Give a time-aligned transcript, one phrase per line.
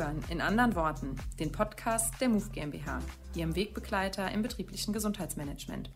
[0.00, 3.00] hören in anderen Worten den Podcast der Move GmbH,
[3.34, 5.90] Ihrem Wegbegleiter im betrieblichen Gesundheitsmanagement.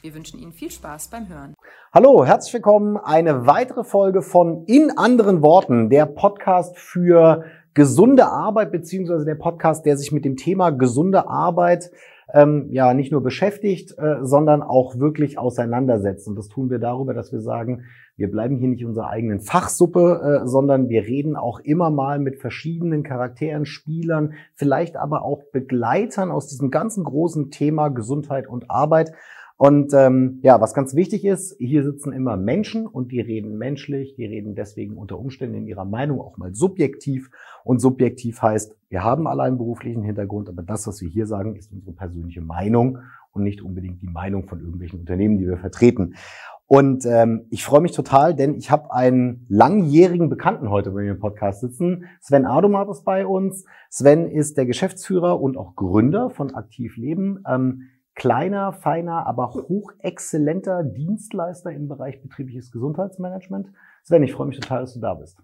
[0.00, 1.54] Wir wünschen Ihnen viel Spaß beim Hören.
[1.92, 2.96] Hallo, herzlich willkommen.
[2.96, 7.46] Eine weitere Folge von In anderen Worten, der Podcast für
[7.78, 11.92] gesunde Arbeit, beziehungsweise der Podcast, der sich mit dem Thema gesunde Arbeit
[12.34, 16.26] ähm, ja nicht nur beschäftigt, äh, sondern auch wirklich auseinandersetzt.
[16.26, 17.84] Und das tun wir darüber, dass wir sagen,
[18.16, 22.40] wir bleiben hier nicht unserer eigenen Fachsuppe, äh, sondern wir reden auch immer mal mit
[22.40, 29.12] verschiedenen Charakteren, Spielern, vielleicht aber auch Begleitern aus diesem ganzen großen Thema Gesundheit und Arbeit.
[29.58, 34.14] Und ähm, ja, was ganz wichtig ist, hier sitzen immer Menschen und die reden menschlich,
[34.14, 37.28] die reden deswegen unter Umständen in ihrer Meinung auch mal subjektiv.
[37.64, 41.56] Und subjektiv heißt, wir haben alle einen beruflichen Hintergrund, aber das, was wir hier sagen,
[41.56, 42.98] ist unsere persönliche Meinung
[43.32, 46.14] und nicht unbedingt die Meinung von irgendwelchen Unternehmen, die wir vertreten.
[46.68, 51.12] Und ähm, ich freue mich total, denn ich habe einen langjährigen Bekannten heute bei mir
[51.12, 52.04] im Podcast sitzen.
[52.20, 53.64] Sven Adomat ist bei uns.
[53.90, 57.42] Sven ist der Geschäftsführer und auch Gründer von Aktiv Leben.
[57.48, 57.88] Ähm,
[58.18, 63.68] kleiner, feiner, aber hochexzellenter Dienstleister im Bereich betriebliches Gesundheitsmanagement.
[64.02, 65.38] Sven, ich freue mich total, dass du da bist.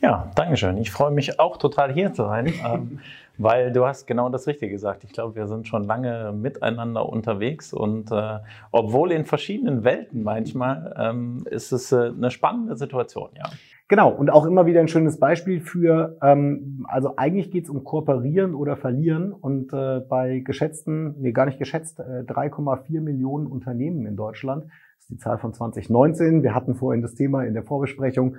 [0.00, 0.76] Ja, danke schön.
[0.78, 2.98] Ich freue mich auch total hier zu sein, ähm,
[3.38, 5.04] weil du hast genau das Richtige gesagt.
[5.04, 8.40] Ich glaube, wir sind schon lange miteinander unterwegs und äh,
[8.72, 13.44] obwohl in verschiedenen Welten manchmal, ähm, ist es äh, eine spannende Situation, ja.
[13.88, 17.84] Genau, und auch immer wieder ein schönes Beispiel für, ähm, also eigentlich geht es um
[17.84, 24.04] Kooperieren oder Verlieren und äh, bei geschätzten, nee, gar nicht geschätzt, äh, 3,4 Millionen Unternehmen
[24.04, 27.62] in Deutschland, das ist die Zahl von 2019, wir hatten vorhin das Thema in der
[27.62, 28.36] Vorbesprechung,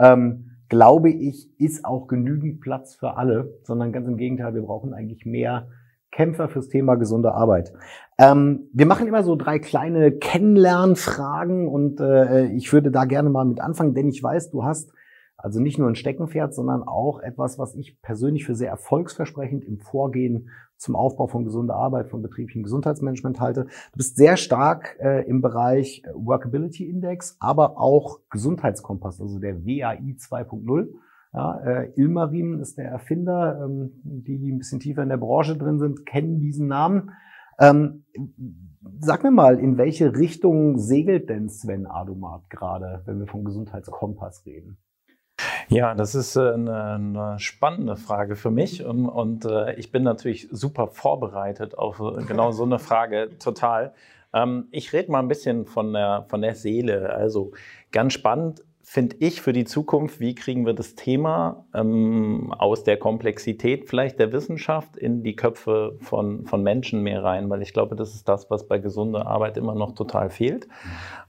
[0.00, 4.94] ähm, glaube ich, ist auch genügend Platz für alle, sondern ganz im Gegenteil, wir brauchen
[4.94, 5.68] eigentlich mehr
[6.10, 7.72] Kämpfer fürs Thema gesunde Arbeit.
[8.18, 13.44] Ähm, wir machen immer so drei kleine Kennenlernfragen und äh, ich würde da gerne mal
[13.44, 14.92] mit anfangen, denn ich weiß, du hast
[15.40, 19.78] also nicht nur ein Steckenpferd, sondern auch etwas, was ich persönlich für sehr erfolgsversprechend im
[19.78, 23.64] Vorgehen zum Aufbau von gesunder Arbeit, von betrieblichem Gesundheitsmanagement halte.
[23.64, 30.16] Du bist sehr stark äh, im Bereich Workability Index, aber auch Gesundheitskompass, also der WAI
[30.18, 30.88] 2.0.
[31.32, 33.60] Ja, äh, Ilmarin ist der Erfinder.
[33.64, 37.10] Ähm, die, die ein bisschen tiefer in der Branche drin sind, kennen diesen Namen.
[37.60, 38.04] Ähm,
[39.00, 44.46] sag mir mal, in welche Richtung segelt denn Sven Adomat gerade, wenn wir vom Gesundheitskompass
[44.46, 44.78] reden?
[45.68, 50.02] Ja, das ist äh, eine, eine, spannende Frage für mich und, und äh, ich bin
[50.02, 53.92] natürlich super vorbereitet auf äh, genau so eine Frage, total.
[54.32, 57.10] Ähm, ich rede mal ein bisschen von der, von der Seele.
[57.10, 57.52] Also
[57.92, 62.96] ganz spannend finde ich für die Zukunft, wie kriegen wir das Thema ähm, aus der
[62.96, 67.96] Komplexität vielleicht der Wissenschaft in die Köpfe von, von Menschen mehr rein, weil ich glaube,
[67.96, 70.68] das ist das, was bei gesunder Arbeit immer noch total fehlt.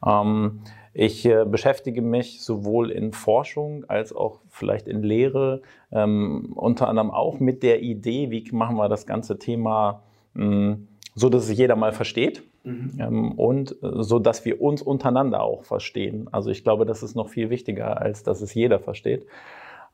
[0.07, 0.61] Ähm,
[0.93, 7.11] ich äh, beschäftige mich sowohl in Forschung als auch vielleicht in Lehre, ähm, unter anderem
[7.11, 10.03] auch mit der Idee, wie machen wir das ganze Thema
[10.33, 12.41] mh, hm, so, dass es jeder mal versteht.
[12.63, 12.91] Mhm.
[12.99, 16.27] Ähm, und äh, so, dass wir uns untereinander auch verstehen.
[16.31, 19.25] Also ich glaube, das ist noch viel wichtiger, als dass es jeder versteht.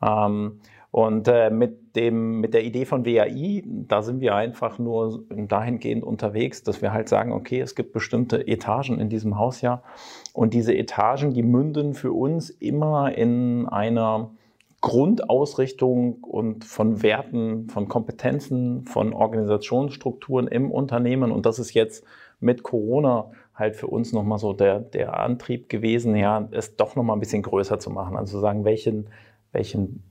[0.01, 0.59] Ähm,
[0.91, 6.05] und äh, mit, dem, mit der Idee von WAI, da sind wir einfach nur dahingehend
[6.05, 9.83] unterwegs, dass wir halt sagen, okay, es gibt bestimmte Etagen in diesem Hausjahr
[10.31, 14.31] und diese Etagen, die münden für uns immer in einer
[14.79, 21.31] Grundausrichtung und von Werten, von Kompetenzen, von Organisationsstrukturen im Unternehmen.
[21.33, 22.05] Und das ist jetzt
[22.39, 27.15] mit Corona halt für uns nochmal so der, der Antrieb gewesen, ja, es doch nochmal
[27.15, 28.17] ein bisschen größer zu machen.
[28.17, 29.07] Also zu sagen, welchen,
[29.51, 30.03] welchen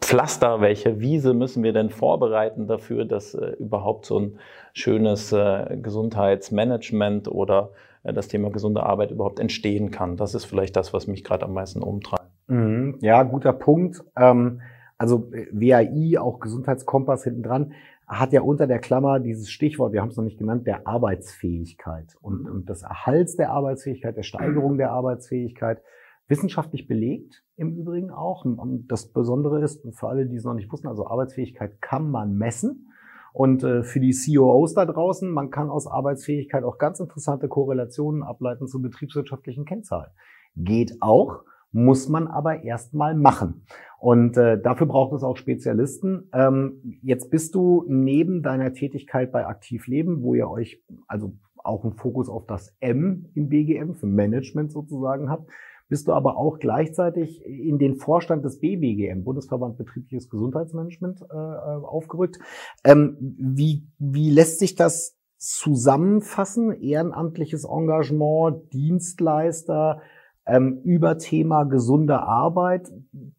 [0.00, 4.38] Pflaster, welche Wiese müssen wir denn vorbereiten dafür, dass äh, überhaupt so ein
[4.74, 7.70] schönes äh, Gesundheitsmanagement oder
[8.02, 10.16] äh, das Thema gesunde Arbeit überhaupt entstehen kann.
[10.16, 12.30] Das ist vielleicht das, was mich gerade am meisten umtreibt.
[12.48, 12.98] Mhm.
[13.00, 14.04] Ja, guter Punkt.
[14.16, 14.60] Ähm,
[14.98, 17.72] also äh, WAI, auch Gesundheitskompass hinten dran
[18.18, 22.14] hat ja unter der Klammer dieses Stichwort, wir haben es noch nicht genannt, der Arbeitsfähigkeit
[22.20, 25.82] und, und des Erhalts der Arbeitsfähigkeit, der Steigerung der Arbeitsfähigkeit,
[26.28, 28.44] wissenschaftlich belegt im Übrigen auch.
[28.44, 32.36] Und das Besondere ist, für alle, die es noch nicht wussten, also Arbeitsfähigkeit kann man
[32.36, 32.88] messen.
[33.32, 38.22] Und äh, für die CEOs da draußen, man kann aus Arbeitsfähigkeit auch ganz interessante Korrelationen
[38.22, 40.10] ableiten zu betriebswirtschaftlichen Kennzahlen.
[40.54, 43.62] Geht auch muss man aber erstmal machen.
[44.02, 46.28] Und äh, dafür braucht es auch Spezialisten.
[46.32, 51.92] Ähm, jetzt bist du neben deiner Tätigkeit bei Aktivleben, wo ihr euch also auch einen
[51.92, 55.48] Fokus auf das M im BGM für Management sozusagen habt,
[55.88, 61.84] bist du aber auch gleichzeitig in den Vorstand des BBGM, Bundesverband Betriebliches Gesundheitsmanagement, äh, äh,
[61.84, 62.40] aufgerückt.
[62.82, 66.72] Ähm, wie, wie lässt sich das zusammenfassen?
[66.72, 70.02] Ehrenamtliches Engagement, Dienstleister,
[70.46, 72.90] ähm, über Thema gesunde Arbeit.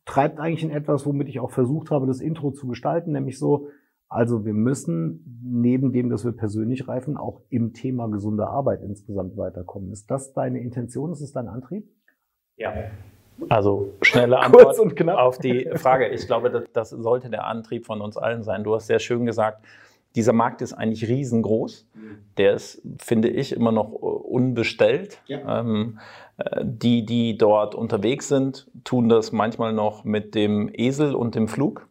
[0.05, 3.67] treibt eigentlich in etwas, womit ich auch versucht habe, das Intro zu gestalten, nämlich so,
[4.07, 9.38] also wir müssen neben dem, dass wir persönlich reifen, auch im Thema gesunde Arbeit insgesamt
[9.38, 9.91] weiterkommen.
[9.91, 11.11] Ist das deine Intention?
[11.11, 11.89] Ist es dein Antrieb?
[12.57, 12.73] Ja.
[13.49, 14.77] Also schnelle Antwort
[15.17, 16.07] auf die Frage.
[16.09, 18.63] Ich glaube, das, das sollte der Antrieb von uns allen sein.
[18.63, 19.65] Du hast sehr schön gesagt,
[20.15, 21.88] dieser Markt ist eigentlich riesengroß.
[22.38, 25.19] Der ist, finde ich, immer noch unbestellt.
[25.27, 25.60] Ja.
[25.60, 26.00] Ähm,
[26.38, 31.48] äh, die, die dort unterwegs sind, tun das manchmal noch mit dem Esel und dem
[31.48, 31.88] Flug.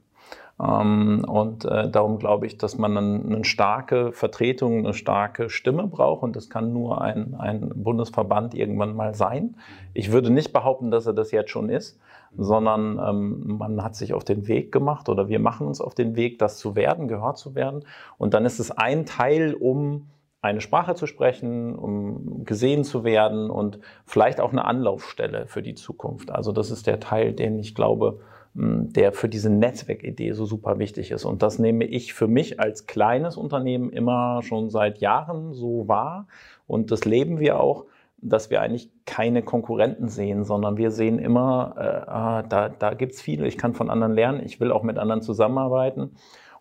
[0.60, 6.22] Ähm, und äh, darum glaube ich, dass man eine starke Vertretung, eine starke Stimme braucht.
[6.22, 9.56] Und das kann nur ein, ein Bundesverband irgendwann mal sein.
[9.94, 11.98] Ich würde nicht behaupten, dass er das jetzt schon ist,
[12.36, 16.16] sondern ähm, man hat sich auf den Weg gemacht oder wir machen uns auf den
[16.16, 17.84] Weg, das zu werden, gehört zu werden.
[18.18, 20.08] Und dann ist es ein Teil, um
[20.40, 25.74] eine Sprache zu sprechen, um gesehen zu werden und vielleicht auch eine Anlaufstelle für die
[25.74, 26.32] Zukunft.
[26.32, 28.18] Also das ist der Teil, den ich glaube,
[28.54, 31.24] der für diese Netzwerkidee so super wichtig ist.
[31.24, 36.26] Und das nehme ich für mich als kleines Unternehmen immer schon seit Jahren so wahr.
[36.66, 37.86] Und das leben wir auch,
[38.22, 43.12] dass wir eigentlich keine Konkurrenten sehen, sondern wir sehen immer, äh, ah, da, da gibt
[43.12, 46.12] es viele, ich kann von anderen lernen, ich will auch mit anderen zusammenarbeiten.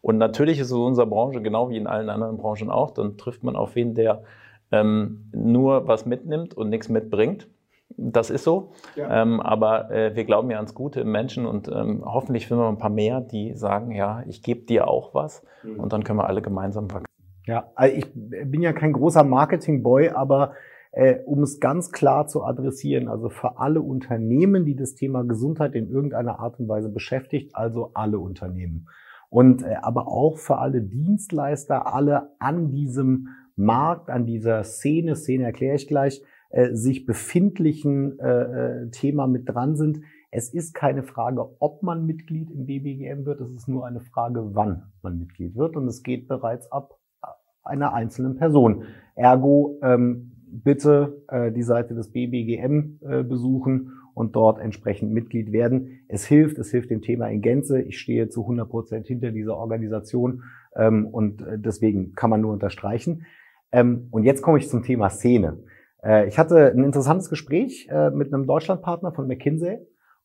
[0.02, 3.18] Und natürlich ist es in unserer Branche, genau wie in allen anderen Branchen auch, dann
[3.18, 4.24] trifft man auf wen, der
[4.72, 7.48] ähm, nur was mitnimmt und nichts mitbringt.
[7.98, 8.72] Das ist so.
[8.96, 9.22] Ja.
[9.22, 12.70] Ähm, aber äh, wir glauben ja ans Gute im Menschen und ähm, hoffentlich finden wir
[12.70, 15.80] ein paar mehr, die sagen, ja, ich gebe dir auch was mhm.
[15.80, 17.06] und dann können wir alle gemeinsam wachsen.
[17.46, 20.54] Ja, also ich bin ja kein großer Marketing-Boy, aber
[20.92, 25.74] äh, um es ganz klar zu adressieren, also für alle Unternehmen, die das Thema Gesundheit
[25.76, 28.88] in irgendeiner Art und Weise beschäftigt, also alle Unternehmen.
[29.30, 35.46] Und äh, aber auch für alle Dienstleister, alle an diesem Markt, an dieser Szene, Szene
[35.46, 38.42] erkläre ich gleich, äh, sich befindlichen äh,
[38.84, 40.02] äh, Thema mit dran sind.
[40.32, 44.54] Es ist keine Frage, ob man Mitglied im BBGM wird, es ist nur eine Frage,
[44.54, 46.98] wann man Mitglied wird und es geht bereits ab
[47.64, 48.84] einer einzelnen Person.
[49.16, 56.04] Ergo ähm, bitte äh, die Seite des BBGM äh, besuchen und dort entsprechend Mitglied werden.
[56.08, 57.82] Es hilft, es hilft dem Thema in Gänze.
[57.82, 60.44] Ich stehe zu 100 Prozent hinter dieser Organisation
[60.76, 63.26] ähm, und äh, deswegen kann man nur unterstreichen.
[63.72, 65.64] Ähm, und jetzt komme ich zum Thema Szene.
[66.04, 69.80] Äh, ich hatte ein interessantes Gespräch äh, mit einem Deutschlandpartner von McKinsey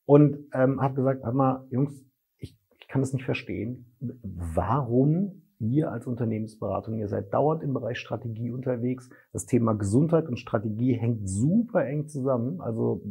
[0.05, 2.05] und ähm, habe gesagt, hör mal, Jungs,
[2.39, 3.93] ich, ich kann das nicht verstehen.
[4.01, 9.09] Warum ihr als Unternehmensberatung, ihr seid dauernd im Bereich Strategie unterwegs.
[9.33, 12.61] Das Thema Gesundheit und Strategie hängt super eng zusammen.
[12.61, 13.03] Also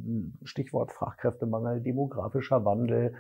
[0.44, 3.14] Stichwort Fachkräftemangel, demografischer Wandel,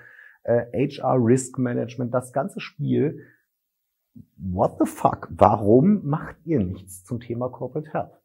[0.43, 3.21] äh, HR Risk Management, das ganze Spiel.
[4.37, 5.27] What the fuck?
[5.31, 8.21] Warum macht ihr nichts zum Thema Corporate Health?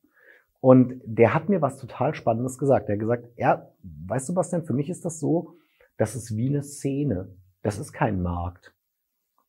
[0.61, 2.89] Und der hat mir was total Spannendes gesagt.
[2.89, 3.71] Er hat gesagt, ja,
[4.07, 5.57] weißt du was denn, für mich ist das so,
[5.97, 7.35] das ist wie eine Szene.
[7.63, 8.75] Das ist kein Markt.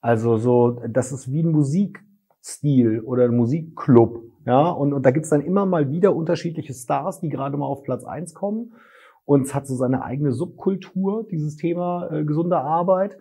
[0.02, 4.24] Also so, das ist wie ein Musikstil oder ein Musikclub.
[4.46, 7.84] Ja, und, und da gibt's dann immer mal wieder unterschiedliche Stars, die gerade mal auf
[7.84, 8.74] Platz eins kommen.
[9.24, 13.18] Und es hat so seine eigene Subkultur, dieses Thema äh, gesunde Arbeit.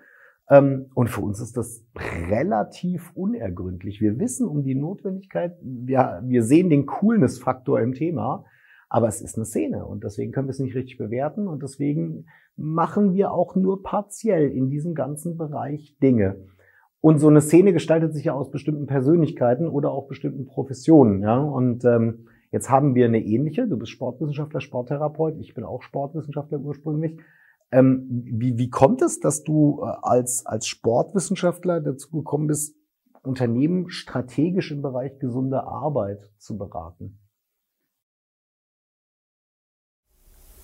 [0.49, 1.85] Ähm, und für uns ist das
[2.29, 4.01] relativ unergründlich.
[4.01, 8.45] Wir wissen um die Notwendigkeit, wir, wir sehen den Coolness-Faktor im Thema,
[8.89, 12.27] aber es ist eine Szene und deswegen können wir es nicht richtig bewerten und deswegen
[12.57, 16.37] machen wir auch nur partiell in diesem ganzen Bereich Dinge.
[17.01, 21.23] Und so eine Szene gestaltet sich ja aus bestimmten Persönlichkeiten oder auch bestimmten Professionen.
[21.23, 21.39] Ja?
[21.39, 23.67] Und ähm, jetzt haben wir eine ähnliche.
[23.67, 25.39] Du bist Sportwissenschaftler, Sporttherapeut.
[25.39, 27.19] Ich bin auch Sportwissenschaftler ursprünglich.
[27.73, 32.77] Ähm, wie, wie kommt es, dass du äh, als, als Sportwissenschaftler dazu gekommen bist,
[33.23, 37.20] Unternehmen strategisch im Bereich gesunde Arbeit zu beraten?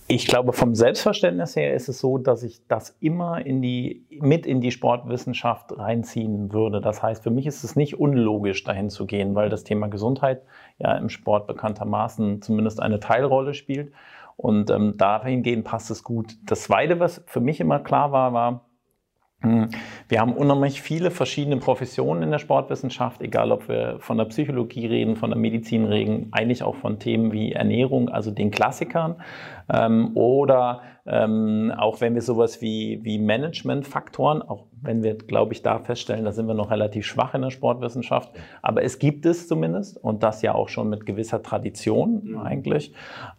[0.09, 4.47] Ich glaube, vom Selbstverständnis her ist es so, dass ich das immer in die, mit
[4.47, 6.81] in die Sportwissenschaft reinziehen würde.
[6.81, 10.43] Das heißt, für mich ist es nicht unlogisch, dahin zu gehen, weil das Thema Gesundheit
[10.79, 13.93] ja im Sport bekanntermaßen zumindest eine Teilrolle spielt.
[14.37, 16.35] Und ähm, dahingehend passt es gut.
[16.45, 18.65] Das Zweite, was für mich immer klar war, war,
[19.43, 24.87] wir haben unheimlich viele verschiedene Professionen in der Sportwissenschaft, egal ob wir von der Psychologie
[24.87, 29.17] reden, von der Medizin reden, eigentlich auch von Themen wie Ernährung, also den Klassikern,
[29.73, 35.63] ähm, oder ähm, auch wenn wir sowas wie, wie Managementfaktoren, auch wenn wir, glaube ich,
[35.63, 39.47] da feststellen, da sind wir noch relativ schwach in der Sportwissenschaft, aber es gibt es
[39.47, 42.39] zumindest und das ja auch schon mit gewisser Tradition mhm.
[42.39, 42.95] eigentlich,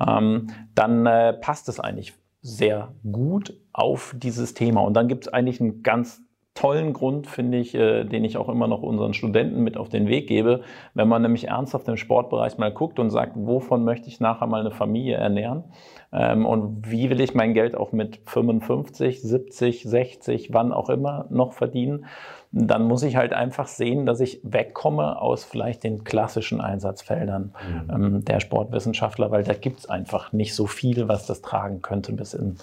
[0.06, 4.81] ähm, dann äh, passt es eigentlich sehr gut auf dieses Thema.
[4.81, 6.22] Und dann gibt es eigentlich einen ganz
[6.55, 10.07] tollen Grund, finde ich, äh, den ich auch immer noch unseren Studenten mit auf den
[10.07, 10.62] Weg gebe,
[10.96, 14.62] wenn man nämlich ernsthaft im Sportbereich mal guckt und sagt, wovon möchte ich nachher mal
[14.62, 15.65] eine Familie ernähren
[16.12, 21.27] ähm, und wie will ich mein Geld auch mit 55, 70, 60, wann auch immer
[21.29, 22.05] noch verdienen,
[22.51, 27.53] dann muss ich halt einfach sehen, dass ich wegkomme aus vielleicht den klassischen Einsatzfeldern
[27.88, 27.91] mhm.
[27.93, 32.13] ähm, der Sportwissenschaftler, weil da gibt es einfach nicht so viel, was das tragen könnte
[32.13, 32.55] bis in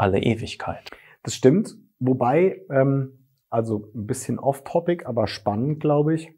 [0.00, 0.90] alle Ewigkeit.
[1.22, 3.16] Das stimmt, wobei ähm
[3.50, 6.32] also ein bisschen off-topic, aber spannend, glaube ich.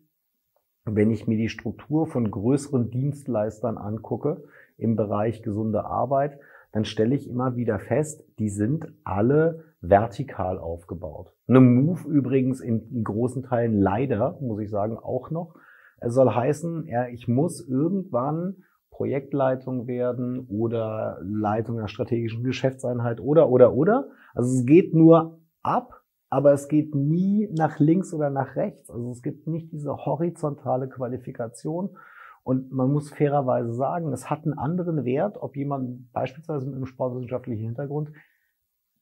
[0.85, 4.45] Wenn ich mir die Struktur von größeren Dienstleistern angucke
[4.79, 6.41] im Bereich gesunde Arbeit,
[6.73, 11.35] dann stelle ich immer wieder fest, die sind alle vertikal aufgebaut.
[11.47, 15.55] Eine Move übrigens in, in großen Teilen leider, muss ich sagen, auch noch.
[16.01, 18.65] Es soll heißen, ja, ich muss irgendwann
[19.03, 24.09] Projektleitung werden oder Leitung einer strategischen Geschäftseinheit oder, oder, oder.
[24.35, 28.89] Also es geht nur ab aber es geht nie nach links oder nach rechts.
[28.89, 31.99] Also es gibt nicht diese horizontale Qualifikation.
[32.43, 36.87] Und man muss fairerweise sagen, es hat einen anderen Wert, ob jemand beispielsweise mit einem
[36.87, 38.13] sportwissenschaftlichen Hintergrund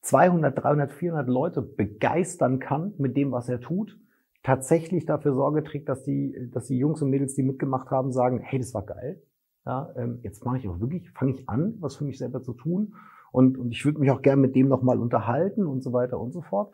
[0.01, 3.97] 200, 300, 400 Leute begeistern kann mit dem, was er tut,
[4.43, 8.39] tatsächlich dafür Sorge trägt, dass die, dass die Jungs und Mädels, die mitgemacht haben, sagen,
[8.39, 9.21] hey, das war geil.
[9.65, 12.53] Ja, ähm, jetzt mache ich auch wirklich, fange ich an, was für mich selber zu
[12.53, 12.95] tun.
[13.31, 16.31] Und, und ich würde mich auch gerne mit dem nochmal unterhalten und so weiter und
[16.33, 16.73] so fort.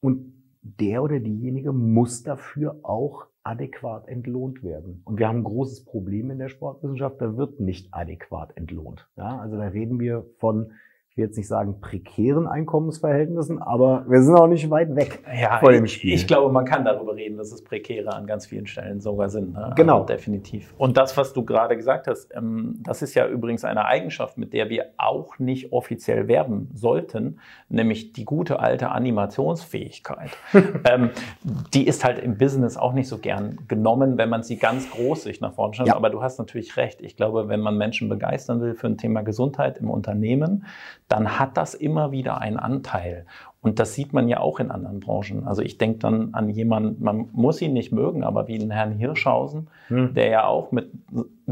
[0.00, 5.02] Und der oder diejenige muss dafür auch adäquat entlohnt werden.
[5.04, 9.08] Und wir haben ein großes Problem in der Sportwissenschaft, da wird nicht adäquat entlohnt.
[9.16, 10.72] Ja, also da reden wir von
[11.20, 15.70] will jetzt nicht sagen prekären Einkommensverhältnissen, aber wir sind auch nicht weit weg ja, vor
[15.70, 16.14] dem Spiel.
[16.14, 19.28] Ich, ich glaube, man kann darüber reden, dass es prekäre an ganz vielen Stellen sogar
[19.28, 19.52] sind.
[19.52, 19.72] Ne?
[19.76, 20.02] Genau.
[20.02, 20.72] Also definitiv.
[20.78, 24.52] Und das, was du gerade gesagt hast, ähm, das ist ja übrigens eine Eigenschaft, mit
[24.52, 30.30] der wir auch nicht offiziell werben sollten, nämlich die gute alte Animationsfähigkeit.
[30.90, 31.10] ähm,
[31.74, 35.24] die ist halt im Business auch nicht so gern genommen, wenn man sie ganz groß
[35.24, 35.88] sich nach vorne stellt.
[35.88, 35.96] Ja.
[35.96, 37.02] Aber du hast natürlich recht.
[37.02, 40.64] Ich glaube, wenn man Menschen begeistern will für ein Thema Gesundheit im Unternehmen,
[41.10, 43.26] dann hat das immer wieder einen Anteil.
[43.62, 45.46] Und das sieht man ja auch in anderen Branchen.
[45.46, 48.92] Also ich denke dann an jemanden, man muss ihn nicht mögen, aber wie den Herrn
[48.92, 50.14] Hirschhausen, hm.
[50.14, 50.90] der ja auch mit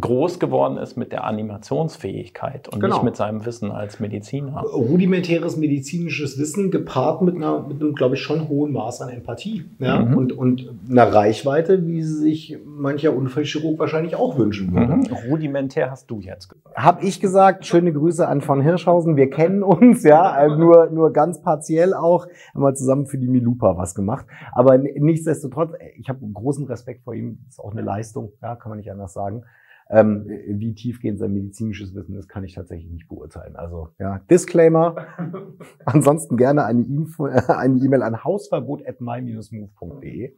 [0.00, 2.96] groß geworden ist mit der Animationsfähigkeit und genau.
[2.96, 4.60] nicht mit seinem Wissen als Mediziner.
[4.60, 9.64] Rudimentäres medizinisches Wissen gepaart mit, einer, mit einem, glaube ich, schon hohen Maß an Empathie
[9.78, 10.00] ja?
[10.00, 10.16] Mhm.
[10.16, 14.96] und, und einer Reichweite, wie sie sich mancher Unfallchirurg wahrscheinlich auch wünschen würde.
[14.96, 15.30] Mhm.
[15.30, 16.76] Rudimentär hast du jetzt gesagt.
[16.76, 21.12] Hab ich gesagt, schöne Grüße an von Hirschhausen, wir kennen uns, ja, äh, nur, nur
[21.12, 26.20] ganz partiell auch, haben wir zusammen für die Milupa was gemacht, aber nichtsdestotrotz, ich habe
[26.32, 29.42] großen Respekt vor ihm, ist auch eine Leistung, ja, kann man nicht anders sagen.
[29.90, 33.56] Ähm, wie tiefgehend sein medizinisches Wissen ist, kann ich tatsächlich nicht beurteilen.
[33.56, 35.06] Also ja, Disclaimer.
[35.86, 40.34] Ansonsten gerne eine E-Mail an hausverbot@my-move.de.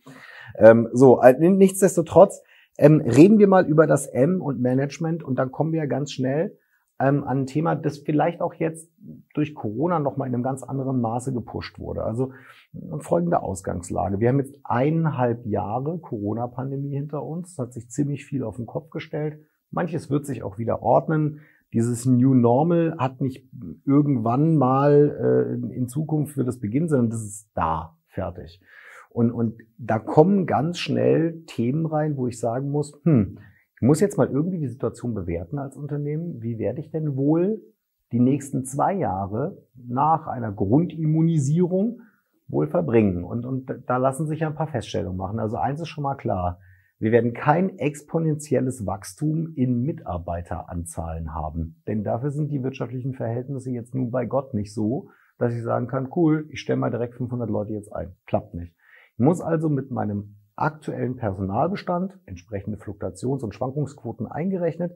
[0.57, 2.43] Ähm, so, äh, nichtsdestotrotz
[2.79, 6.57] ähm, reden wir mal über das M und Management und dann kommen wir ganz schnell
[7.01, 8.93] ähm, an ein Thema, das vielleicht auch jetzt
[9.35, 12.05] durch Corona nochmal in einem ganz anderen Maße gepusht wurde.
[12.05, 12.33] Also
[12.99, 14.21] folgende Ausgangslage.
[14.21, 17.53] Wir haben jetzt eineinhalb Jahre Corona-Pandemie hinter uns.
[17.53, 19.41] Es hat sich ziemlich viel auf den Kopf gestellt.
[19.71, 21.41] Manches wird sich auch wieder ordnen.
[21.73, 23.49] Dieses New Normal hat nicht
[23.87, 28.61] irgendwann mal äh, in Zukunft für das Beginn, sondern das ist da, fertig.
[29.09, 33.39] Und, und da kommen ganz schnell Themen rein, wo ich sagen muss, hm,
[33.81, 36.43] ich muss jetzt mal irgendwie die Situation bewerten als Unternehmen.
[36.43, 37.63] Wie werde ich denn wohl
[38.13, 42.03] die nächsten zwei Jahre nach einer Grundimmunisierung
[42.47, 43.25] wohl verbringen?
[43.25, 45.41] Und, und da lassen sich ja ein paar Feststellungen machen.
[45.41, 46.59] Also eins ist schon mal klar.
[46.99, 51.83] Wir werden kein exponentielles Wachstum in Mitarbeiteranzahlen haben.
[51.87, 55.09] Denn dafür sind die wirtschaftlichen Verhältnisse jetzt nun bei Gott nicht so,
[55.39, 58.15] dass ich sagen kann, cool, ich stelle mal direkt 500 Leute jetzt ein.
[58.27, 58.75] Klappt nicht.
[59.15, 64.93] Ich muss also mit meinem aktuellen Personalbestand, entsprechende Fluktuations- und Schwankungsquoten eingerechnet,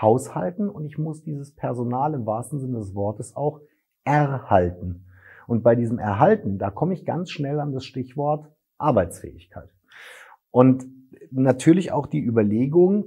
[0.00, 3.60] haushalten und ich muss dieses Personal im wahrsten Sinne des Wortes auch
[4.04, 5.06] erhalten.
[5.46, 9.68] Und bei diesem Erhalten, da komme ich ganz schnell an das Stichwort Arbeitsfähigkeit.
[10.50, 10.86] Und
[11.30, 13.06] natürlich auch die Überlegung,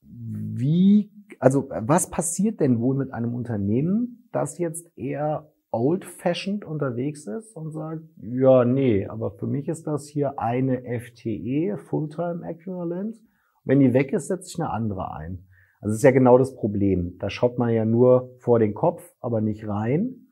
[0.00, 7.56] wie, also was passiert denn wohl mit einem Unternehmen, das jetzt eher old-fashioned unterwegs ist
[7.56, 13.16] und sagt, ja, nee, aber für mich ist das hier eine FTE, Fulltime Equivalent.
[13.64, 15.46] Wenn die weg ist, setze ich eine andere ein.
[15.80, 17.16] Also ist ja genau das Problem.
[17.18, 20.28] Da schaut man ja nur vor den Kopf, aber nicht rein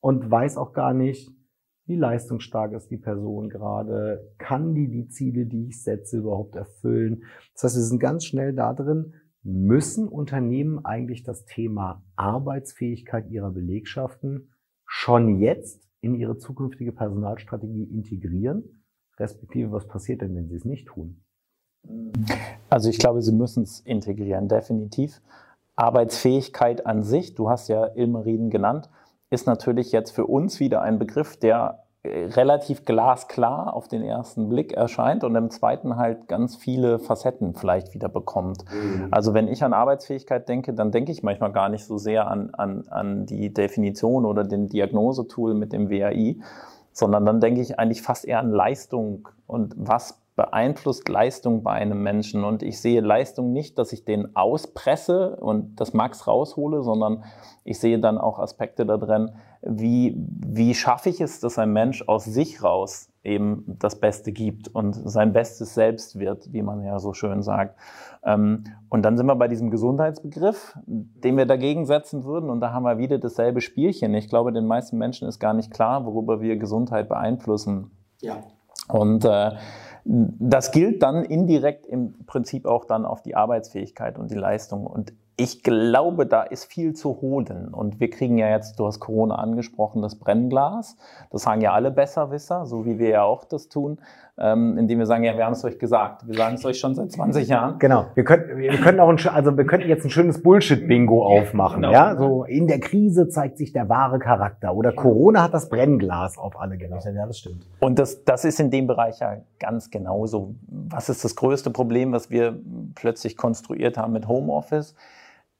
[0.00, 1.30] und weiß auch gar nicht,
[1.86, 7.22] wie leistungsstark ist die Person gerade, kann die die Ziele, die ich setze, überhaupt erfüllen.
[7.54, 13.50] Das heißt, wir sind ganz schnell da drin, müssen Unternehmen eigentlich das Thema Arbeitsfähigkeit ihrer
[13.50, 14.52] Belegschaften
[14.94, 18.84] schon jetzt in ihre zukünftige Personalstrategie integrieren?
[19.18, 21.24] Respektive, was passiert denn, wenn sie es nicht tun?
[22.68, 25.22] Also ich glaube, sie müssen es integrieren, definitiv.
[25.76, 28.90] Arbeitsfähigkeit an sich, du hast ja Ilmeriden genannt,
[29.30, 34.72] ist natürlich jetzt für uns wieder ein Begriff, der relativ glasklar auf den ersten Blick
[34.72, 38.64] erscheint und im zweiten halt ganz viele Facetten vielleicht wieder bekommt.
[38.72, 39.08] Mhm.
[39.12, 42.50] Also wenn ich an Arbeitsfähigkeit denke, dann denke ich manchmal gar nicht so sehr an,
[42.54, 46.38] an, an die Definition oder den Diagnosetool mit dem WAI,
[46.92, 52.02] sondern dann denke ich eigentlich fast eher an Leistung und was beeinflusst Leistung bei einem
[52.02, 52.42] Menschen.
[52.42, 57.22] Und ich sehe Leistung nicht, dass ich den auspresse und das Max raushole, sondern
[57.64, 59.32] ich sehe dann auch Aspekte da drin,
[59.62, 64.68] wie, wie schaffe ich es, dass ein Mensch aus sich raus eben das Beste gibt
[64.68, 67.78] und sein bestes Selbst wird, wie man ja so schön sagt.
[68.24, 72.50] Ähm, und dann sind wir bei diesem Gesundheitsbegriff, den wir dagegen setzen würden.
[72.50, 74.14] Und da haben wir wieder dasselbe Spielchen.
[74.14, 77.92] Ich glaube, den meisten Menschen ist gar nicht klar, worüber wir Gesundheit beeinflussen.
[78.20, 78.38] Ja.
[78.88, 79.52] Und äh,
[80.04, 84.86] das gilt dann indirekt im Prinzip auch dann auf die Arbeitsfähigkeit und die Leistung.
[84.86, 87.68] Und ich glaube, da ist viel zu holen.
[87.72, 90.96] Und wir kriegen ja jetzt, du hast Corona angesprochen, das Brennglas.
[91.30, 93.98] Das sagen ja alle Besserwisser, so wie wir ja auch das tun,
[94.38, 96.26] ähm, indem wir sagen, ja, wir haben es euch gesagt.
[96.26, 97.78] Wir sagen es euch schon seit 20 Jahren.
[97.78, 98.06] Genau.
[98.14, 101.82] Wir könnten, wir können auch ein, also wir könnten jetzt ein schönes Bullshit-Bingo aufmachen.
[101.82, 101.92] Genau.
[101.92, 104.74] Ja, so in der Krise zeigt sich der wahre Charakter.
[104.74, 107.14] Oder Corona hat das Brennglas auf alle gerichtet.
[107.14, 107.66] Ja, das stimmt.
[107.80, 110.54] Und das, das ist in dem Bereich ja ganz genauso.
[110.68, 112.58] Was ist das größte Problem, was wir
[112.94, 114.94] plötzlich konstruiert haben mit Homeoffice?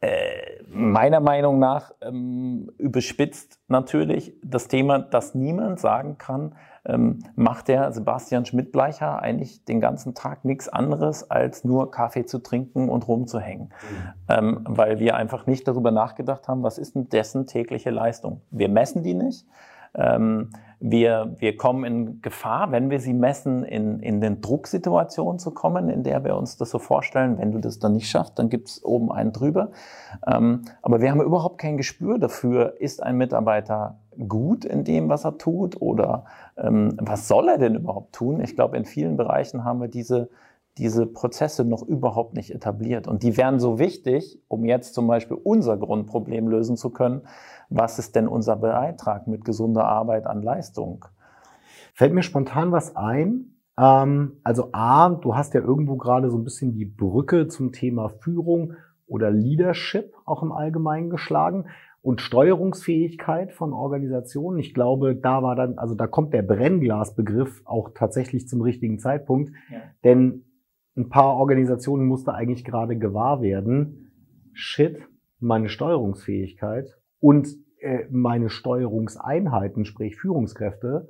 [0.03, 7.69] Äh, meiner Meinung nach ähm, überspitzt natürlich das Thema, dass niemand sagen kann, ähm, macht
[7.69, 13.07] der Sebastian Schmidt-Bleicher eigentlich den ganzen Tag nichts anderes, als nur Kaffee zu trinken und
[13.07, 13.69] rumzuhängen.
[13.69, 14.13] Mhm.
[14.29, 18.41] Ähm, weil wir einfach nicht darüber nachgedacht haben, was ist denn dessen tägliche Leistung.
[18.51, 19.47] Wir messen die nicht.
[19.95, 20.51] Ähm,
[20.85, 25.89] wir, wir kommen in Gefahr, wenn wir sie messen, in, in den Drucksituationen zu kommen,
[25.89, 27.39] in der wir uns das so vorstellen.
[27.39, 29.71] Wenn du das dann nicht schaffst, dann gibt es oben einen drüber.
[30.27, 35.25] Ähm, aber wir haben überhaupt kein Gespür dafür, ist ein Mitarbeiter gut in dem, was
[35.25, 36.25] er tut oder
[36.57, 38.41] ähm, was soll er denn überhaupt tun?
[38.41, 40.31] Ich glaube, in vielen Bereichen haben wir diese,
[40.79, 43.07] diese Prozesse noch überhaupt nicht etabliert.
[43.07, 47.23] Und die wären so wichtig, um jetzt zum Beispiel unser Grundproblem lösen zu können,
[47.69, 51.05] was ist denn unser Beitrag mit gesunder Arbeit an Leistung?
[51.95, 53.57] Fällt mir spontan was ein.
[53.79, 58.09] Ähm, also A, du hast ja irgendwo gerade so ein bisschen die Brücke zum Thema
[58.09, 58.75] Führung
[59.07, 61.67] oder Leadership auch im Allgemeinen geschlagen
[62.01, 64.59] und Steuerungsfähigkeit von Organisationen.
[64.59, 69.53] Ich glaube, da war dann, also da kommt der Brennglasbegriff auch tatsächlich zum richtigen Zeitpunkt,
[69.71, 69.79] ja.
[70.03, 70.45] denn
[70.97, 74.13] ein paar Organisationen musste eigentlich gerade gewahr werden,
[74.53, 74.99] shit,
[75.41, 77.49] meine Steuerungsfähigkeit und
[77.81, 81.09] äh, meine Steuerungseinheiten, sprich Führungskräfte,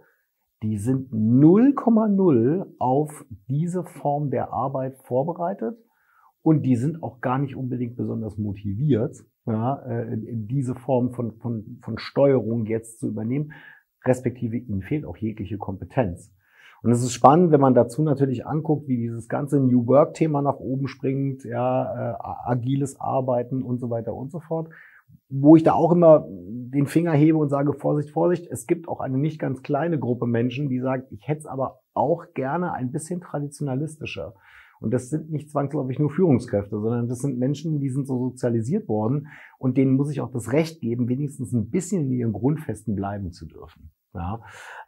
[0.62, 5.76] die sind 0,0 auf diese Form der Arbeit vorbereitet
[6.42, 9.16] und die sind auch gar nicht unbedingt besonders motiviert,
[9.46, 13.52] ja, äh, diese Form von, von, von Steuerung jetzt zu übernehmen,
[14.04, 16.32] respektive ihnen fehlt auch jegliche Kompetenz.
[16.82, 20.58] Und es ist spannend, wenn man dazu natürlich anguckt, wie dieses ganze New Work-Thema nach
[20.58, 24.68] oben springt, ja, äh, agiles Arbeiten und so weiter und so fort
[25.28, 29.00] wo ich da auch immer den Finger hebe und sage, Vorsicht, Vorsicht, es gibt auch
[29.00, 32.92] eine nicht ganz kleine Gruppe Menschen, die sagt, ich hätte es aber auch gerne ein
[32.92, 34.34] bisschen traditionalistischer.
[34.80, 38.88] Und das sind nicht zwangsläufig nur Führungskräfte, sondern das sind Menschen, die sind so sozialisiert
[38.88, 42.94] worden und denen muss ich auch das Recht geben, wenigstens ein bisschen in ihren Grundfesten
[42.94, 43.90] bleiben zu dürfen.
[44.14, 44.40] Ja.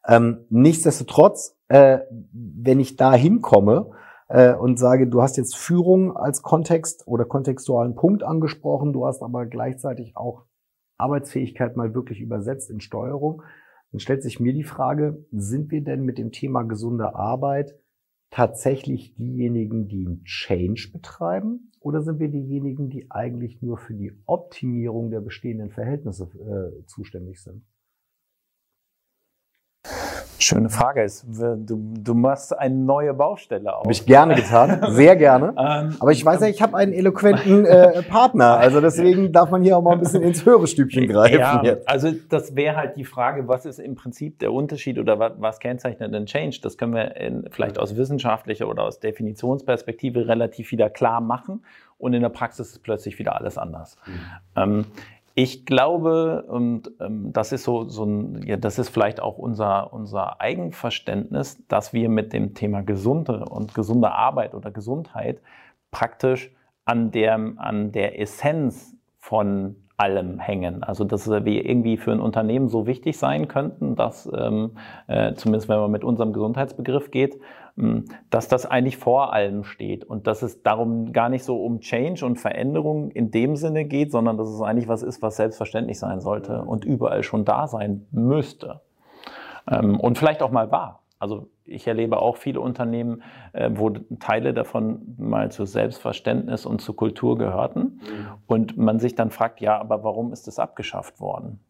[0.06, 2.00] Ähm, nichtsdestotrotz, äh,
[2.32, 3.90] wenn ich da hinkomme,
[4.28, 9.22] äh, und sage, du hast jetzt Führung als Kontext oder kontextualen Punkt angesprochen, du hast
[9.22, 10.44] aber gleichzeitig auch
[10.98, 13.42] Arbeitsfähigkeit mal wirklich übersetzt in Steuerung,
[13.92, 17.78] dann stellt sich mir die Frage, sind wir denn mit dem Thema gesunde Arbeit
[18.30, 21.70] tatsächlich diejenigen, die einen Change betreiben?
[21.78, 27.40] Oder sind wir diejenigen, die eigentlich nur für die Optimierung der bestehenden Verhältnisse äh, zuständig
[27.40, 27.62] sind?
[30.44, 33.84] Schöne Frage ist, du, du machst eine neue Baustelle auf.
[33.84, 35.54] Habe ich gerne getan, sehr gerne.
[35.64, 39.62] Ähm, Aber ich weiß ja, ich habe einen eloquenten äh, Partner, also deswegen darf man
[39.62, 41.38] hier auch mal ein bisschen ins höhere Stübchen greifen.
[41.38, 45.32] Ja, also das wäre halt die Frage, was ist im Prinzip der Unterschied oder was,
[45.38, 46.58] was kennzeichnet den Change?
[46.62, 51.64] Das können wir in, vielleicht aus wissenschaftlicher oder aus Definitionsperspektive relativ wieder klar machen
[51.98, 53.96] und in der Praxis ist plötzlich wieder alles anders.
[54.06, 54.12] Mhm.
[54.56, 54.84] Ähm,
[55.34, 59.92] ich glaube, und ähm, das ist so, so ein, ja, das ist vielleicht auch unser,
[59.92, 65.40] unser Eigenverständnis, dass wir mit dem Thema gesunde und gesunde Arbeit oder Gesundheit
[65.90, 70.82] praktisch an der, an der Essenz von allem hängen.
[70.82, 74.72] Also dass wir irgendwie für ein Unternehmen so wichtig sein könnten, dass ähm,
[75.06, 77.40] äh, zumindest wenn man mit unserem Gesundheitsbegriff geht,
[78.30, 82.24] dass das eigentlich vor allem steht und dass es darum gar nicht so um Change
[82.24, 86.20] und Veränderung in dem Sinne geht, sondern dass es eigentlich was ist, was selbstverständlich sein
[86.20, 88.80] sollte und überall schon da sein müsste.
[89.68, 91.02] Ähm, und vielleicht auch mal war.
[91.18, 96.94] Also ich erlebe auch viele Unternehmen, äh, wo Teile davon mal zu Selbstverständnis und zur
[96.94, 97.80] Kultur gehörten.
[97.80, 98.26] Mhm.
[98.46, 101.60] Und man sich dann fragt, ja, aber warum ist das abgeschafft worden?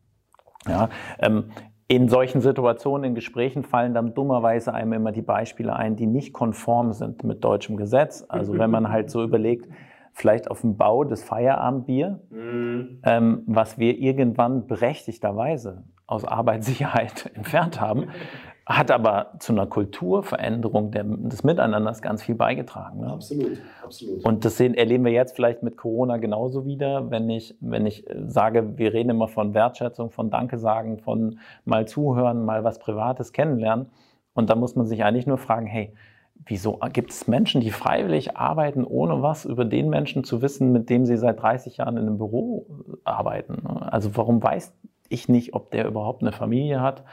[0.66, 0.88] Ja,
[1.18, 1.50] ähm,
[1.86, 6.32] in solchen Situationen, in Gesprächen fallen dann dummerweise einem immer die Beispiele ein, die nicht
[6.32, 8.24] konform sind mit deutschem Gesetz.
[8.28, 9.68] Also wenn man halt so überlegt,
[10.12, 13.00] vielleicht auf dem Bau des Feierabendbier, mhm.
[13.04, 18.08] ähm, was wir irgendwann berechtigterweise aus Arbeitssicherheit entfernt haben,
[18.66, 23.00] hat aber zu einer Kulturveränderung der, des Miteinanders ganz viel beigetragen.
[23.00, 23.12] Ne?
[23.12, 24.24] Absolut, absolut.
[24.24, 28.06] Und das sehen, erleben wir jetzt vielleicht mit Corona genauso wieder, wenn ich, wenn ich
[28.26, 33.32] sage, wir reden immer von Wertschätzung, von Danke sagen, von mal zuhören, mal was Privates
[33.32, 33.86] kennenlernen.
[34.32, 35.92] Und da muss man sich eigentlich nur fragen, hey,
[36.46, 40.88] wieso gibt es Menschen, die freiwillig arbeiten, ohne was über den Menschen zu wissen, mit
[40.88, 42.66] dem sie seit 30 Jahren in einem Büro
[43.04, 43.62] arbeiten?
[43.62, 43.92] Ne?
[43.92, 44.74] Also warum weiß
[45.10, 47.04] ich nicht, ob der überhaupt eine Familie hat?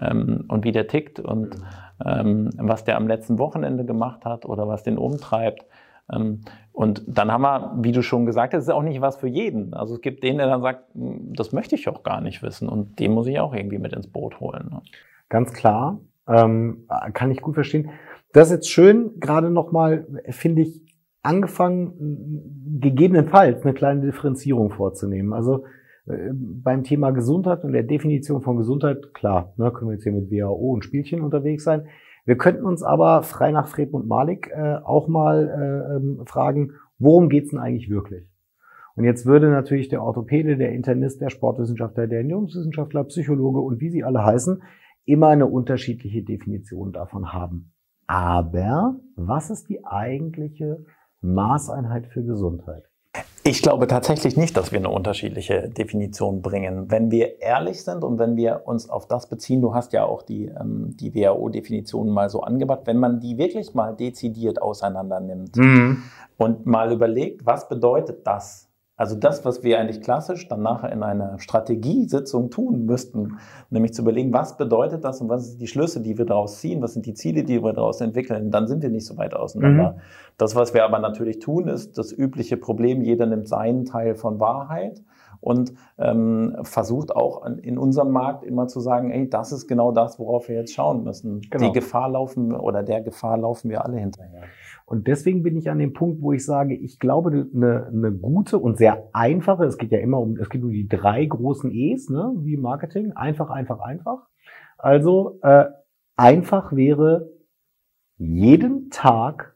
[0.00, 1.56] Ähm, und wie der tickt und
[2.04, 5.64] ähm, was der am letzten Wochenende gemacht hat oder was den umtreibt.
[6.12, 6.40] Ähm,
[6.72, 9.74] und dann haben wir, wie du schon gesagt hast, ist auch nicht was für jeden.
[9.74, 12.68] Also es gibt den, der dann sagt, hm, das möchte ich auch gar nicht wissen
[12.68, 14.80] und den muss ich auch irgendwie mit ins Boot holen.
[15.28, 17.90] Ganz klar, ähm, kann ich gut verstehen.
[18.32, 20.82] Das ist jetzt schön, gerade nochmal, finde ich,
[21.22, 25.32] angefangen, gegebenenfalls eine kleine Differenzierung vorzunehmen.
[25.32, 25.64] Also
[26.32, 30.30] beim Thema Gesundheit und der Definition von Gesundheit, klar, ne, können wir jetzt hier mit
[30.30, 31.86] WHO und Spielchen unterwegs sein.
[32.24, 36.72] Wir könnten uns aber frei nach Fred und Malik äh, auch mal äh, ähm, fragen,
[36.98, 38.28] worum geht's denn eigentlich wirklich?
[38.94, 43.90] Und jetzt würde natürlich der Orthopäde, der Internist, der Sportwissenschaftler, der Ernährungswissenschaftler, Psychologe und wie
[43.90, 44.62] sie alle heißen,
[45.06, 47.72] immer eine unterschiedliche Definition davon haben.
[48.06, 50.84] Aber was ist die eigentliche
[51.22, 52.89] Maßeinheit für Gesundheit?
[53.42, 56.90] Ich glaube tatsächlich nicht, dass wir eine unterschiedliche Definition bringen.
[56.90, 60.22] Wenn wir ehrlich sind und wenn wir uns auf das beziehen, du hast ja auch
[60.22, 65.56] die, ähm, die WHO-Definition mal so angebracht, wenn man die wirklich mal dezidiert auseinander nimmt
[65.56, 66.02] mhm.
[66.36, 68.69] und mal überlegt, was bedeutet das
[69.00, 73.38] also das, was wir eigentlich klassisch dann nachher in einer Strategiesitzung tun müssten,
[73.70, 76.82] nämlich zu überlegen, was bedeutet das und was sind die Schlüsse, die wir daraus ziehen,
[76.82, 79.92] was sind die Ziele, die wir daraus entwickeln, dann sind wir nicht so weit auseinander.
[79.92, 80.00] Mhm.
[80.36, 84.38] Das, was wir aber natürlich tun, ist das übliche Problem, jeder nimmt seinen Teil von
[84.38, 85.00] Wahrheit
[85.40, 90.18] und ähm, versucht auch in unserem Markt immer zu sagen, ey, das ist genau das,
[90.18, 91.40] worauf wir jetzt schauen müssen.
[91.48, 91.64] Genau.
[91.64, 94.42] Die Gefahr laufen oder der Gefahr laufen wir alle hinterher.
[94.90, 98.58] Und deswegen bin ich an dem Punkt, wo ich sage, ich glaube, eine, eine gute
[98.58, 102.10] und sehr einfache, es geht ja immer um, es geht um die drei großen E's,
[102.10, 104.26] ne, wie Marketing, einfach, einfach, einfach.
[104.78, 105.66] Also äh,
[106.16, 107.30] einfach wäre
[108.16, 109.54] jeden Tag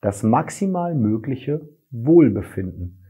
[0.00, 1.60] das maximal mögliche
[1.92, 3.04] Wohlbefinden.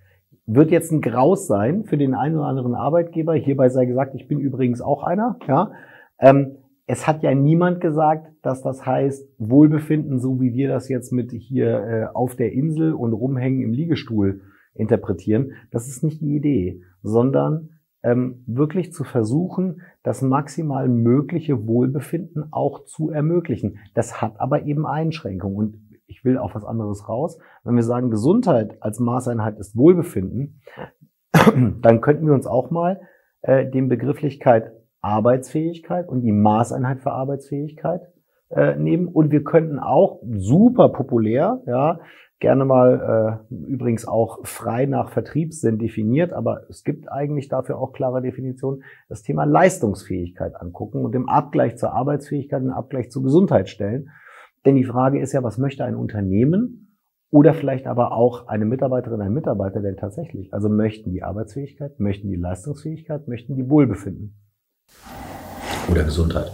[0.44, 3.32] Wird jetzt ein Graus sein für den einen oder anderen Arbeitgeber.
[3.32, 5.38] Hierbei sei gesagt, ich bin übrigens auch einer.
[5.48, 5.72] Ja,
[6.18, 11.12] ähm, es hat ja niemand gesagt, dass das heißt Wohlbefinden, so wie wir das jetzt
[11.12, 14.42] mit hier äh, auf der Insel und rumhängen im Liegestuhl
[14.75, 15.53] interpretieren.
[15.71, 17.71] Das ist nicht die Idee, sondern
[18.03, 23.79] ähm, wirklich zu versuchen, das maximal mögliche Wohlbefinden auch zu ermöglichen.
[23.95, 25.57] Das hat aber eben Einschränkungen.
[25.57, 27.38] Und ich will auf was anderes raus.
[27.64, 30.61] Wenn wir sagen, Gesundheit als Maßeinheit ist Wohlbefinden,
[31.33, 33.01] dann könnten wir uns auch mal
[33.42, 38.03] äh, den Begrifflichkeit Arbeitsfähigkeit und die Maßeinheit für Arbeitsfähigkeit
[38.51, 39.09] äh, nehmen.
[39.09, 42.01] Und wir könnten auch super populär, ja,
[42.43, 47.93] gerne mal äh, übrigens auch frei nach Vertriebssinn definiert, aber es gibt eigentlich dafür auch
[47.93, 53.69] klare Definitionen, das Thema Leistungsfähigkeit angucken und im Abgleich zur Arbeitsfähigkeit, im Abgleich zur Gesundheit
[53.69, 54.11] stellen.
[54.67, 56.99] Denn die Frage ist ja, was möchte ein Unternehmen
[57.31, 60.53] oder vielleicht aber auch eine Mitarbeiterin, ein Mitarbeiter denn tatsächlich?
[60.53, 64.41] Also möchten die Arbeitsfähigkeit, möchten die Leistungsfähigkeit, möchten die Wohlbefinden?
[65.90, 66.52] Oder Gesundheit.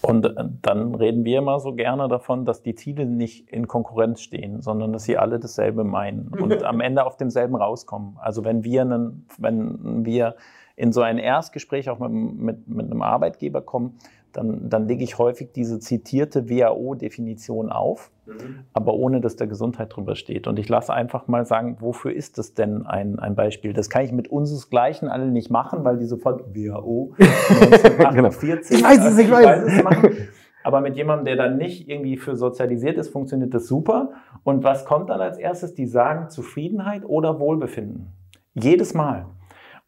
[0.00, 4.62] Und dann reden wir immer so gerne davon, dass die Ziele nicht in Konkurrenz stehen,
[4.62, 8.16] sondern dass sie alle dasselbe meinen und am Ende auf demselben rauskommen.
[8.18, 10.36] Also wenn wir, einen, wenn wir
[10.76, 13.98] in so ein Erstgespräch auch mit, mit, mit einem Arbeitgeber kommen,
[14.32, 18.64] dann, dann lege ich häufig diese zitierte WHO-Definition auf, mhm.
[18.72, 20.46] aber ohne, dass da Gesundheit drüber steht.
[20.46, 23.72] Und ich lasse einfach mal sagen, wofür ist das denn ein, ein Beispiel?
[23.72, 29.04] Das kann ich mit unseresgleichen alle nicht machen, weil die sofort WHO 1948, ich weiß
[29.04, 30.28] es, ich weiß es machen.
[30.64, 34.12] Aber mit jemandem, der dann nicht irgendwie für sozialisiert ist, funktioniert das super.
[34.44, 35.74] Und was kommt dann als erstes?
[35.74, 38.12] Die sagen Zufriedenheit oder Wohlbefinden.
[38.54, 39.26] Jedes Mal.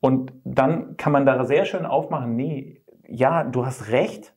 [0.00, 2.79] Und dann kann man da sehr schön aufmachen, nee,
[3.10, 4.34] ja, du hast recht.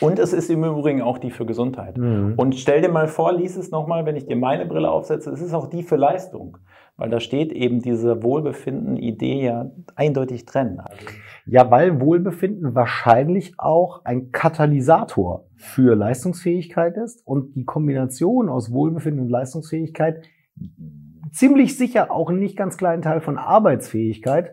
[0.00, 1.96] Und es ist im Übrigen auch die für Gesundheit.
[1.98, 2.34] Mhm.
[2.36, 5.40] Und stell dir mal vor, lies es nochmal, wenn ich dir meine Brille aufsetze, es
[5.40, 6.58] ist auch die für Leistung.
[6.96, 10.80] Weil da steht eben diese Wohlbefinden-Idee ja eindeutig drin.
[10.80, 11.06] Also
[11.46, 19.24] ja, weil Wohlbefinden wahrscheinlich auch ein Katalysator für Leistungsfähigkeit ist und die Kombination aus Wohlbefinden
[19.24, 20.22] und Leistungsfähigkeit
[21.32, 24.52] ziemlich sicher auch einen nicht ganz kleinen Teil von Arbeitsfähigkeit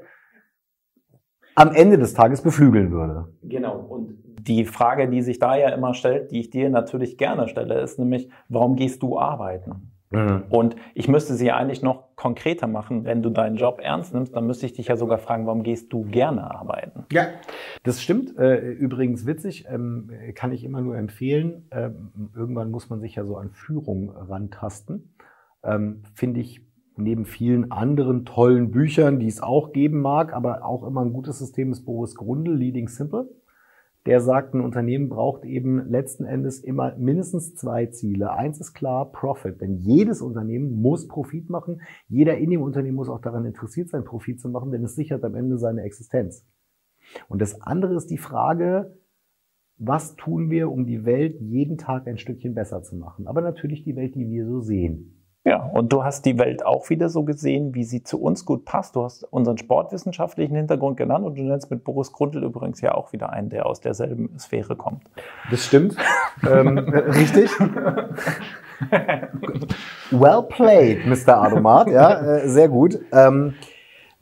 [1.58, 3.30] am Ende des Tages beflügeln würde.
[3.42, 3.80] Genau.
[3.80, 7.82] Und die Frage, die sich da ja immer stellt, die ich dir natürlich gerne stelle,
[7.82, 9.92] ist nämlich, warum gehst du arbeiten?
[10.12, 10.44] Mhm.
[10.50, 13.06] Und ich müsste sie eigentlich noch konkreter machen.
[13.06, 15.92] Wenn du deinen Job ernst nimmst, dann müsste ich dich ja sogar fragen, warum gehst
[15.92, 17.06] du gerne arbeiten?
[17.12, 17.26] Ja,
[17.82, 18.38] das stimmt.
[18.38, 21.68] Äh, übrigens witzig, ähm, kann ich immer nur empfehlen.
[21.72, 25.16] Ähm, irgendwann muss man sich ja so an Führung rantasten.
[25.64, 26.67] Ähm, finde ich
[26.98, 31.40] neben vielen anderen tollen Büchern, die es auch geben mag, aber auch immer ein gutes
[31.40, 33.30] System ist Boris Grundl, Leading Simple
[34.08, 38.32] der sagt, ein Unternehmen braucht eben letzten Endes immer mindestens zwei Ziele.
[38.32, 39.60] Eins ist klar, Profit.
[39.60, 41.82] Denn jedes Unternehmen muss Profit machen.
[42.08, 45.26] Jeder in dem Unternehmen muss auch daran interessiert sein, Profit zu machen, denn es sichert
[45.26, 46.48] am Ende seine Existenz.
[47.28, 48.98] Und das andere ist die Frage,
[49.78, 53.28] was tun wir, um die Welt jeden Tag ein Stückchen besser zu machen?
[53.28, 55.17] Aber natürlich die Welt, die wir so sehen.
[55.48, 58.66] Ja, und du hast die Welt auch wieder so gesehen, wie sie zu uns gut
[58.66, 58.98] passt.
[58.98, 63.14] Du hast unseren sportwissenschaftlichen Hintergrund genannt und du nennst mit Boris Grundl übrigens ja auch
[63.14, 65.04] wieder einen, der aus derselben Sphäre kommt.
[65.50, 65.96] Das stimmt.
[66.46, 67.50] ähm, richtig.
[70.12, 71.42] well played, Mr.
[71.42, 71.88] Adomat.
[71.92, 73.00] Ja, äh, sehr gut.
[73.14, 73.54] Ähm,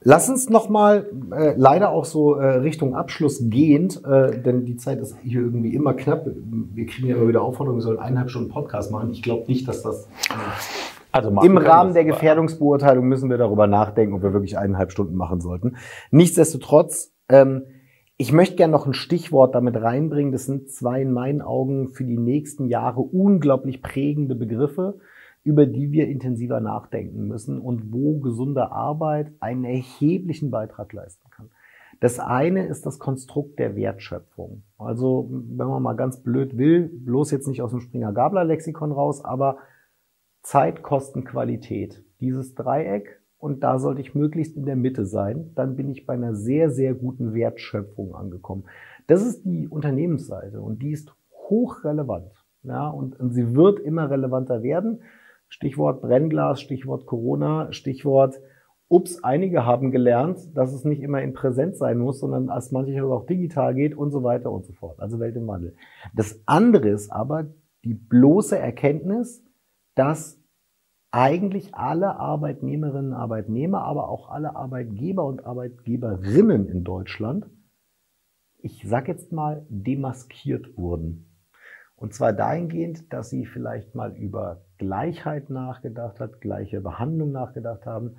[0.08, 5.00] Lass uns nochmal äh, leider auch so äh, Richtung Abschluss gehend, äh, denn die Zeit
[5.00, 6.28] ist hier irgendwie immer knapp.
[6.28, 9.10] Wir kriegen ja immer wieder Aufforderungen, wir sollen eineinhalb Stunden Podcast machen.
[9.10, 14.15] Ich glaube nicht, dass das äh, also Im Rahmen der Gefährdungsbeurteilung müssen wir darüber nachdenken,
[14.15, 15.78] ob wir wirklich eineinhalb Stunden machen sollten.
[16.12, 17.63] Nichtsdestotrotz, ähm,
[18.17, 20.34] ich möchte gerne noch ein Stichwort damit reinbringen.
[20.34, 24.99] Das sind zwei in meinen Augen für die nächsten Jahre unglaublich prägende Begriffe,
[25.43, 31.49] über die wir intensiver nachdenken müssen und wo gesunde Arbeit einen erheblichen Beitrag leisten kann.
[32.01, 34.63] Das eine ist das Konstrukt der Wertschöpfung.
[34.78, 39.60] Also, wenn man mal ganz blöd will, bloß jetzt nicht aus dem Springer-Gabler-Lexikon raus, aber
[40.46, 42.04] Zeit, Kosten, Qualität.
[42.22, 45.52] Dieses Dreieck und da sollte ich möglichst in der Mitte sein.
[45.56, 48.66] Dann bin ich bei einer sehr, sehr guten Wertschöpfung angekommen.
[49.08, 51.16] Das ist die Unternehmensseite und die ist
[51.50, 52.32] hochrelevant.
[52.62, 55.02] Ja, und, und sie wird immer relevanter werden.
[55.48, 58.40] Stichwort Brennglas, Stichwort Corona, Stichwort
[58.88, 63.02] Ups, einige haben gelernt, dass es nicht immer in Präsenz sein muss, sondern als manches
[63.02, 65.00] auch digital geht und so weiter und so fort.
[65.00, 65.76] Also Welt im Wandel.
[66.14, 67.48] Das andere ist aber
[67.84, 69.45] die bloße Erkenntnis,
[69.96, 70.40] dass
[71.12, 77.46] eigentlich alle Arbeitnehmerinnen und Arbeitnehmer, aber auch alle Arbeitgeber und Arbeitgeberinnen in Deutschland,
[78.58, 81.32] ich sage jetzt mal, demaskiert wurden.
[81.96, 88.18] Und zwar dahingehend, dass sie vielleicht mal über Gleichheit nachgedacht hat, gleiche Behandlung nachgedacht haben,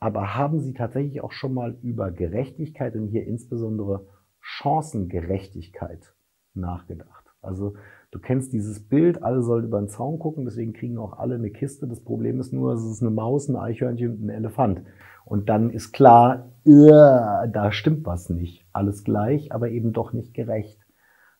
[0.00, 4.06] aber haben sie tatsächlich auch schon mal über Gerechtigkeit und hier insbesondere
[4.40, 6.14] Chancengerechtigkeit
[6.54, 7.26] nachgedacht.
[7.42, 7.74] Also
[8.10, 11.50] Du kennst dieses Bild, alle sollen über den Zaun gucken, deswegen kriegen auch alle eine
[11.50, 11.86] Kiste.
[11.86, 14.82] Das Problem ist nur, es ist eine Maus, ein Eichhörnchen und ein Elefant.
[15.26, 18.66] Und dann ist klar, da stimmt was nicht.
[18.72, 20.80] Alles gleich, aber eben doch nicht gerecht.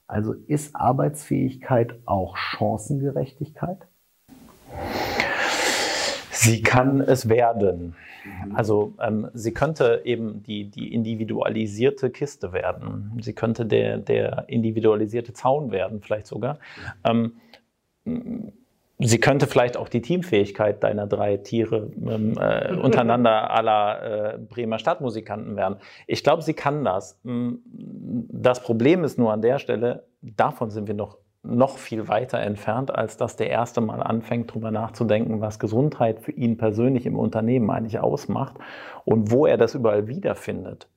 [0.07, 3.89] Also ist Arbeitsfähigkeit auch Chancengerechtigkeit?
[6.39, 7.97] Sie kann es werden.
[8.25, 8.55] Mhm.
[8.55, 13.19] Also ähm, sie könnte eben die, die individualisierte Kiste werden.
[13.21, 16.59] Sie könnte der, der individualisierte Zaun werden, vielleicht sogar.
[17.05, 17.33] Ähm,
[19.01, 24.79] sie könnte vielleicht auch die Teamfähigkeit deiner drei Tiere ähm, äh, untereinander aller äh, Bremer
[24.79, 25.79] Stadtmusikanten werden.
[26.07, 27.19] Ich glaube, sie kann das.
[27.25, 32.95] Das Problem ist nur an der Stelle, davon sind wir noch noch viel weiter entfernt,
[32.95, 37.71] als dass der erste Mal anfängt, darüber nachzudenken, was Gesundheit für ihn persönlich im Unternehmen
[37.71, 38.55] eigentlich ausmacht
[39.05, 40.89] und wo er das überall wiederfindet.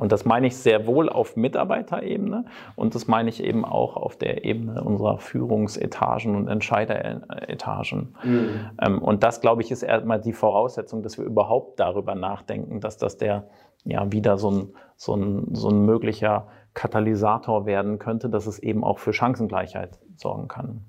[0.00, 4.16] Und das meine ich sehr wohl auf Mitarbeiterebene und das meine ich eben auch auf
[4.16, 8.14] der Ebene unserer Führungsetagen und Entscheideretagen.
[8.24, 8.70] Mhm.
[8.80, 12.96] Ähm, und das, glaube ich, ist erstmal die Voraussetzung, dass wir überhaupt darüber nachdenken, dass
[12.96, 13.48] das der
[13.84, 18.84] ja wieder so ein, so ein, so ein möglicher Katalysator werden könnte, dass es eben
[18.84, 20.82] auch für Chancengleichheit sorgen kann.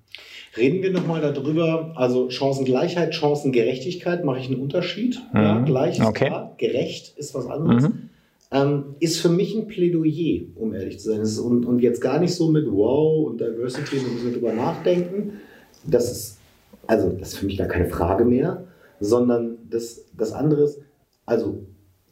[0.57, 5.21] Reden wir nochmal darüber, also Chancengleichheit, Chancengerechtigkeit, mache ich einen Unterschied.
[5.33, 5.39] Mhm.
[5.39, 6.27] Ja, gleich ist okay.
[6.27, 7.83] klar, gerecht ist was anderes.
[7.83, 8.09] Mhm.
[8.53, 11.21] Ähm, ist für mich ein Plädoyer, um ehrlich zu sein.
[11.45, 15.39] Und, und, jetzt gar nicht so mit Wow und Diversity, da müssen wir drüber nachdenken.
[15.85, 16.37] Das ist,
[16.85, 18.65] also, das ist für mich gar keine Frage mehr,
[18.99, 20.81] sondern das, das andere ist,
[21.25, 21.63] also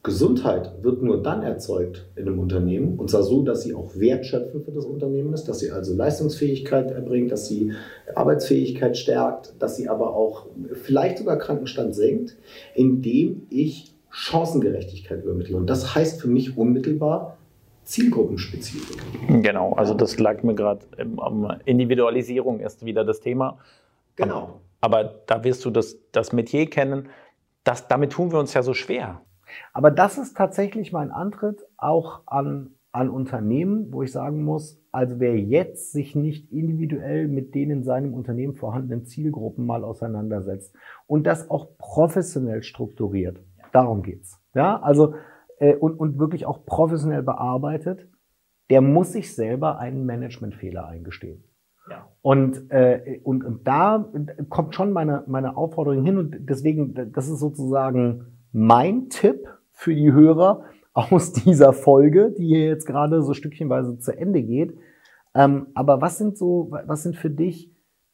[0.02, 4.64] Gesundheit wird nur dann erzeugt in einem Unternehmen, und zwar so, dass sie auch wertschöpfend
[4.64, 7.74] für das Unternehmen ist, dass sie also Leistungsfähigkeit erbringt, dass sie
[8.16, 10.46] Arbeitsfähigkeit stärkt, dass sie aber auch
[10.84, 12.38] vielleicht sogar Krankenstand senkt,
[12.76, 15.58] indem ich Chancengerechtigkeit übermittle.
[15.58, 17.38] Und das heißt für mich unmittelbar
[17.84, 18.98] Zielgruppenspezifik.
[19.28, 20.86] Genau, also das lag mir gerade,
[21.66, 23.58] Individualisierung ist wieder das Thema.
[24.16, 24.62] Genau.
[24.80, 27.10] Aber, aber da wirst du das, das Metier kennen,
[27.66, 29.22] das, damit tun wir uns ja so schwer.
[29.74, 35.20] Aber das ist tatsächlich mein Antritt auch an, an Unternehmen, wo ich sagen muss, also
[35.20, 41.28] wer jetzt sich nicht individuell mit den in seinem Unternehmen vorhandenen Zielgruppen mal auseinandersetzt und
[41.28, 43.40] das auch professionell strukturiert,
[43.72, 44.40] darum geht's.
[44.56, 45.14] Ja, also
[45.60, 48.08] äh, und, und wirklich auch professionell bearbeitet,
[48.70, 51.44] der muss sich selber einen Managementfehler eingestehen.
[51.90, 52.08] Ja.
[52.22, 54.06] Und, äh, und, und da
[54.50, 60.12] kommt schon meine, meine Aufforderung hin und deswegen, das ist sozusagen mein Tipp für die
[60.12, 64.78] Hörer aus dieser Folge, die hier jetzt gerade so stückchenweise zu Ende geht.
[65.36, 67.72] Ähm, aber was sind so, was sind für dich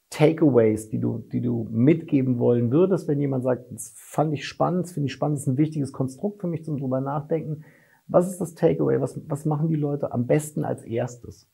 [0.10, 4.88] Takeaways, die du, die du mitgeben wollen würdest, wenn jemand sagt, das fand ich spannend,
[4.88, 7.66] finde ich spannend, das ist ein wichtiges Konstrukt für mich zum drüber nachdenken.
[8.08, 9.02] Was ist das Takeaway?
[9.02, 11.50] Was, was machen die Leute am besten als erstes?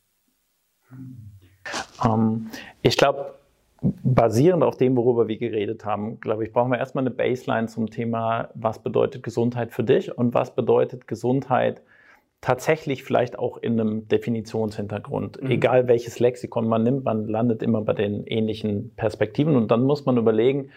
[2.03, 2.47] Ähm,
[2.81, 3.33] ich glaube,
[3.81, 7.89] basierend auf dem, worüber wir geredet haben, glaube ich, brauchen wir erstmal eine Baseline zum
[7.89, 11.81] Thema, was bedeutet Gesundheit für dich und was bedeutet Gesundheit
[12.41, 15.41] tatsächlich vielleicht auch in einem Definitionshintergrund.
[15.41, 15.51] Mhm.
[15.51, 20.05] Egal welches Lexikon man nimmt, man landet immer bei den ähnlichen Perspektiven und dann muss
[20.05, 20.69] man überlegen,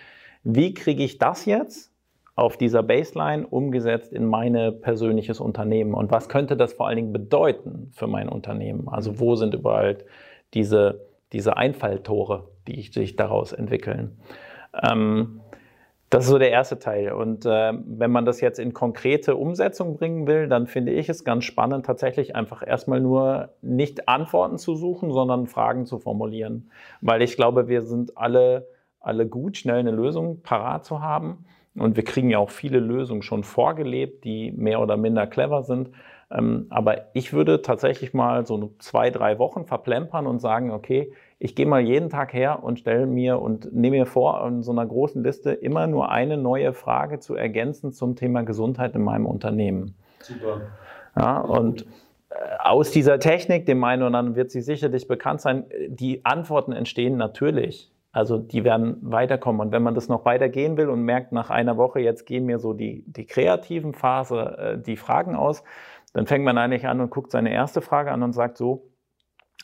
[0.43, 1.91] wie kriege ich das jetzt
[2.37, 7.13] auf dieser Baseline umgesetzt in mein persönliches Unternehmen und was könnte das vor allen Dingen
[7.13, 8.89] bedeuten für mein Unternehmen?
[8.89, 9.99] Also wo sind überall
[10.53, 11.01] diese,
[11.35, 12.49] diese Einfalltore?
[12.67, 14.19] die sich daraus entwickeln.
[14.83, 15.41] Ähm,
[16.11, 17.13] das ist so der erste Teil.
[17.13, 21.25] Und äh, wenn man das jetzt in konkrete Umsetzung bringen will, dann finde ich es
[21.25, 26.71] ganz spannend, tatsächlich einfach erstmal nur nicht Antworten zu suchen, sondern Fragen zu formulieren.
[27.01, 28.69] Weil ich glaube, wir sind alle,
[29.01, 31.47] alle gut, schnell eine Lösung parat zu haben.
[31.75, 35.91] Und wir kriegen ja auch viele Lösungen schon vorgelebt, die mehr oder minder clever sind.
[36.31, 41.55] Ähm, aber ich würde tatsächlich mal so zwei, drei Wochen verplempern und sagen, okay, ich
[41.55, 44.87] gehe mal jeden Tag her und stelle mir und nehme mir vor, in so einer
[44.87, 49.95] großen Liste immer nur eine neue Frage zu ergänzen zum Thema Gesundheit in meinem Unternehmen.
[50.21, 50.63] Super.
[51.17, 51.83] Ja, und
[52.31, 56.73] äh, aus dieser Technik, dem einen oder anderen wird sie sicherlich bekannt sein, die Antworten
[56.73, 57.91] entstehen natürlich.
[58.15, 59.61] Also die werden weiterkommen.
[59.61, 62.61] Und wenn man das noch weitergehen will und merkt nach einer Woche, jetzt gehen mir
[62.61, 65.65] so die, die kreativen Phase, äh, die Fragen aus,
[66.15, 68.91] dann fängt man eigentlich an und guckt seine erste Frage an und sagt so,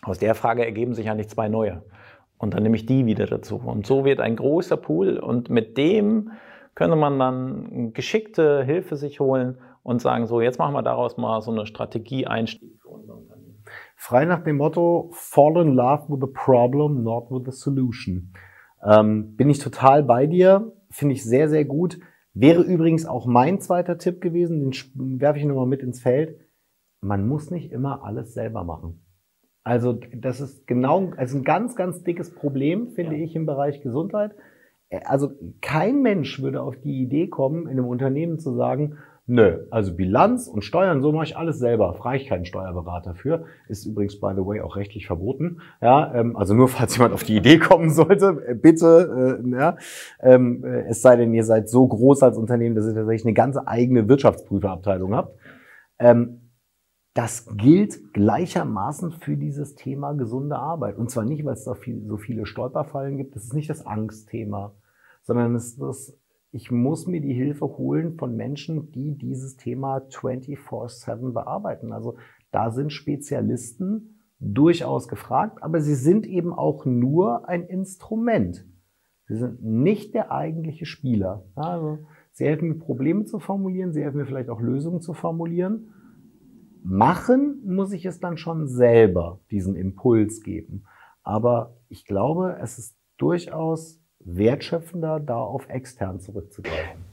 [0.03, 1.85] aus der Frage ergeben sich eigentlich zwei neue.
[2.37, 3.57] Und dann nehme ich die wieder dazu.
[3.57, 6.33] Und so wird ein großer Pool und mit dem
[6.75, 11.41] könnte man dann geschickte Hilfe sich holen und sagen, so, jetzt machen wir daraus mal
[11.41, 13.63] so eine Strategie-Einstieg für unser Unternehmen.
[13.95, 18.33] Frei nach dem Motto, fall in love with the problem, not with the solution.
[18.83, 21.99] Ähm, bin ich total bei dir, finde ich sehr, sehr gut.
[22.33, 26.40] Wäre übrigens auch mein zweiter Tipp gewesen, den werfe ich nochmal mit ins Feld.
[27.01, 29.03] Man muss nicht immer alles selber machen.
[29.63, 33.25] Also das ist genau, also ein ganz, ganz dickes Problem, finde ja.
[33.25, 34.33] ich, im Bereich Gesundheit.
[35.05, 39.95] Also kein Mensch würde auf die Idee kommen, in einem Unternehmen zu sagen, nö, also
[39.95, 41.95] Bilanz und Steuern, so mache ich alles selber.
[41.95, 43.45] Frage ich keinen Steuerberater für.
[43.69, 45.61] Ist übrigens, by the way, auch rechtlich verboten.
[45.81, 49.77] Ja, ähm, also nur falls jemand auf die Idee kommen sollte, äh, bitte, äh, ja,
[50.21, 53.35] ähm, äh, es sei denn, ihr seid so groß als Unternehmen, dass ihr tatsächlich eine
[53.35, 55.39] ganze eigene Wirtschaftsprüferabteilung habt.
[56.01, 56.50] Ähm,
[57.15, 60.97] das gilt gleichermaßen für dieses Thema gesunde Arbeit.
[60.97, 63.35] Und zwar nicht, weil es da viel, so viele Stolperfallen gibt.
[63.35, 64.75] Das ist nicht das Angstthema,
[65.23, 66.17] sondern es ist das,
[66.53, 71.93] ich muss mir die Hilfe holen von Menschen, die dieses Thema 24-7 bearbeiten.
[71.93, 72.17] Also
[72.53, 78.67] da sind Spezialisten durchaus gefragt, aber sie sind eben auch nur ein Instrument.
[79.27, 81.45] Sie sind nicht der eigentliche Spieler.
[81.55, 81.99] Also,
[82.33, 85.93] sie helfen mir Probleme zu formulieren, sie helfen mir vielleicht auch Lösungen zu formulieren
[86.83, 90.85] machen muss ich es dann schon selber, diesen Impuls geben.
[91.23, 97.11] Aber ich glaube, es ist durchaus wertschöpfender, da auf extern zurückzugreifen.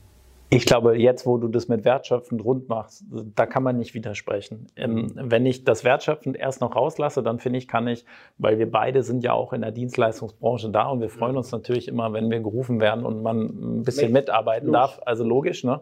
[0.49, 3.03] Ich glaube, jetzt, wo du das mit wertschöpfend rund machst,
[3.35, 4.67] da kann man nicht widersprechen.
[4.77, 8.05] Ähm, wenn ich das wertschöpfend erst noch rauslasse, dann finde ich, kann ich,
[8.37, 11.89] weil wir beide sind ja auch in der Dienstleistungsbranche da und wir freuen uns natürlich
[11.89, 15.01] immer, wenn wir gerufen werden und man ein bisschen mitarbeiten darf.
[15.05, 15.65] Also logisch.
[15.65, 15.81] Ne?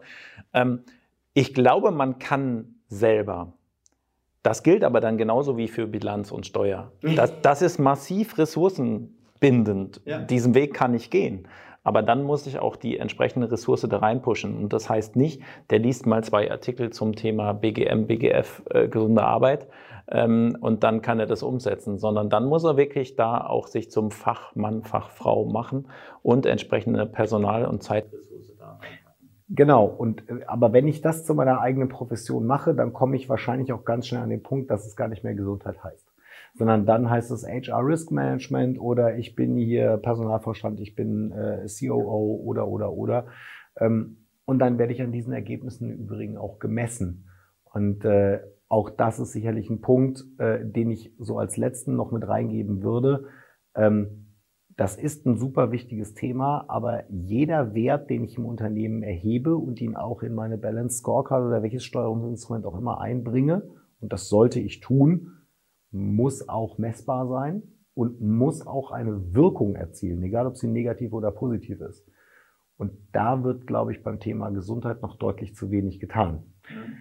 [0.52, 0.82] Ähm,
[1.32, 3.52] ich glaube, man kann selber
[4.46, 6.92] das gilt aber dann genauso wie für Bilanz und Steuer.
[7.02, 10.00] Das, das ist massiv ressourcenbindend.
[10.04, 10.20] Ja.
[10.20, 11.48] Diesen Weg kann ich gehen.
[11.82, 14.56] Aber dann muss ich auch die entsprechende Ressource da reinpushen.
[14.56, 19.24] Und das heißt nicht, der liest mal zwei Artikel zum Thema BGM, BGF, äh, gesunde
[19.24, 19.66] Arbeit
[20.08, 23.90] ähm, und dann kann er das umsetzen, sondern dann muss er wirklich da auch sich
[23.90, 25.88] zum Fachmann, Fachfrau machen
[26.22, 28.55] und entsprechende Personal- und Zeitressource
[29.48, 33.28] Genau, und äh, aber wenn ich das zu meiner eigenen Profession mache, dann komme ich
[33.28, 36.12] wahrscheinlich auch ganz schnell an den Punkt, dass es gar nicht mehr Gesundheit heißt.
[36.54, 41.66] Sondern dann heißt es HR Risk Management oder ich bin hier Personalvorstand, ich bin äh,
[41.66, 43.26] COO oder oder oder.
[43.78, 47.28] Ähm, und dann werde ich an diesen Ergebnissen im Übrigen auch gemessen.
[47.64, 52.10] Und äh, auch das ist sicherlich ein Punkt, äh, den ich so als letzten noch
[52.10, 53.26] mit reingeben würde.
[53.74, 54.25] Ähm,
[54.76, 59.80] das ist ein super wichtiges Thema, aber jeder Wert, den ich im Unternehmen erhebe und
[59.80, 63.62] ihn auch in meine Balance Scorecard oder welches Steuerungsinstrument auch immer einbringe,
[64.00, 65.32] und das sollte ich tun,
[65.90, 67.62] muss auch messbar sein
[67.94, 72.06] und muss auch eine Wirkung erzielen, egal ob sie negativ oder positiv ist.
[72.76, 76.52] Und da wird, glaube ich, beim Thema Gesundheit noch deutlich zu wenig getan.
[76.68, 76.96] Mhm.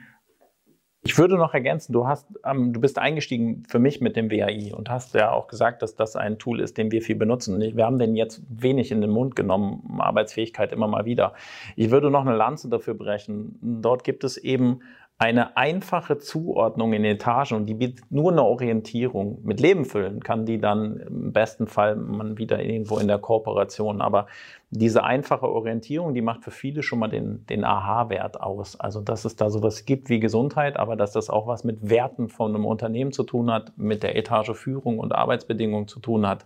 [1.08, 4.74] Ich würde noch ergänzen, du hast, ähm, du bist eingestiegen für mich mit dem WAI
[4.74, 7.60] und hast ja auch gesagt, dass das ein Tool ist, den wir viel benutzen.
[7.60, 11.36] Wir haben den jetzt wenig in den Mund genommen, Arbeitsfähigkeit immer mal wieder.
[11.76, 13.60] Ich würde noch eine Lanze dafür brechen.
[13.62, 14.80] Dort gibt es eben
[15.18, 19.40] eine einfache Zuordnung in Etagen und die bietet nur eine Orientierung.
[19.44, 24.02] Mit Leben füllen kann die dann im besten Fall man wieder irgendwo in der Kooperation.
[24.02, 24.28] Aber
[24.72, 28.78] diese einfache Orientierung, die macht für viele schon mal den, den Aha-Wert aus.
[28.78, 32.28] Also, dass es da sowas gibt wie Gesundheit, aber dass das auch was mit Werten
[32.28, 36.46] von einem Unternehmen zu tun hat, mit der Etage Führung und Arbeitsbedingungen zu tun hat,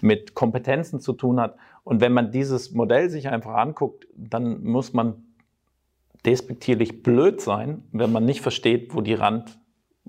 [0.00, 1.56] mit Kompetenzen zu tun hat.
[1.84, 5.25] Und wenn man dieses Modell sich einfach anguckt, dann muss man
[6.26, 9.58] despektierlich blöd sein, wenn man nicht versteht, wo die Rand,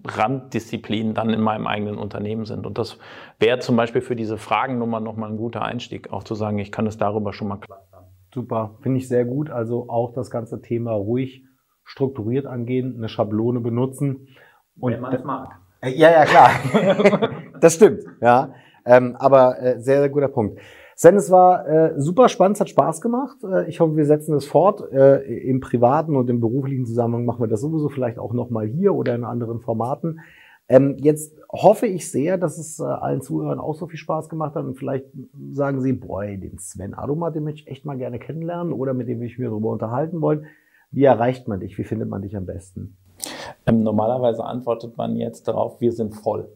[0.04, 2.66] Randdisziplinen dann in meinem eigenen Unternehmen sind.
[2.66, 2.98] Und das
[3.40, 6.88] wäre zum Beispiel für diese Fragennummer nochmal ein guter Einstieg, auch zu sagen, ich kann
[6.88, 8.08] es darüber schon mal klar sagen.
[8.34, 9.50] Super, finde ich sehr gut.
[9.50, 11.44] Also auch das ganze Thema ruhig
[11.84, 14.28] strukturiert angehen, eine Schablone benutzen.
[14.80, 15.60] Und wenn man es mag.
[15.82, 16.52] Äh, ja, ja, klar.
[17.62, 18.54] das stimmt, ja.
[18.86, 20.60] Ähm, aber äh, sehr, sehr guter Punkt.
[21.00, 23.38] Sven, es war äh, super spannend, es hat Spaß gemacht.
[23.44, 24.92] Äh, ich hoffe, wir setzen es fort.
[24.92, 28.96] Äh, Im privaten und im beruflichen Zusammenhang machen wir das sowieso vielleicht auch nochmal hier
[28.96, 30.22] oder in anderen Formaten.
[30.68, 34.56] Ähm, jetzt hoffe ich sehr, dass es äh, allen Zuhörern auch so viel Spaß gemacht
[34.56, 35.06] hat und vielleicht
[35.52, 39.08] sagen sie, boah, den Sven Adomat, den möchte ich echt mal gerne kennenlernen oder mit
[39.08, 40.48] dem will ich mir darüber unterhalten wollen.
[40.90, 41.78] Wie erreicht man dich?
[41.78, 42.98] Wie findet man dich am besten?
[43.68, 46.50] Ähm, normalerweise antwortet man jetzt darauf, wir sind voll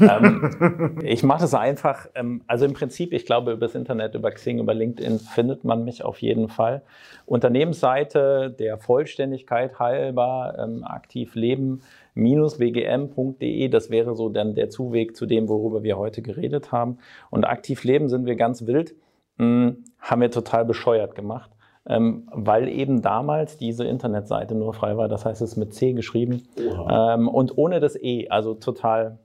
[0.00, 2.06] ähm, ich mache das einfach.
[2.14, 5.84] Ähm, also im Prinzip, ich glaube, über das Internet, über Xing, über LinkedIn findet man
[5.84, 6.82] mich auf jeden Fall.
[7.26, 11.82] Unternehmensseite der Vollständigkeit halber ähm, aktiv leben
[12.14, 16.98] wgm.de, das wäre so dann der Zuweg zu dem, worüber wir heute geredet haben.
[17.30, 18.94] Und aktiv leben sind wir ganz wild,
[19.38, 21.50] mh, hm, haben wir total bescheuert gemacht.
[21.86, 25.06] Ähm, weil eben damals diese Internetseite nur frei war.
[25.06, 29.18] Das heißt, es ist mit C geschrieben ähm, und ohne das E, also total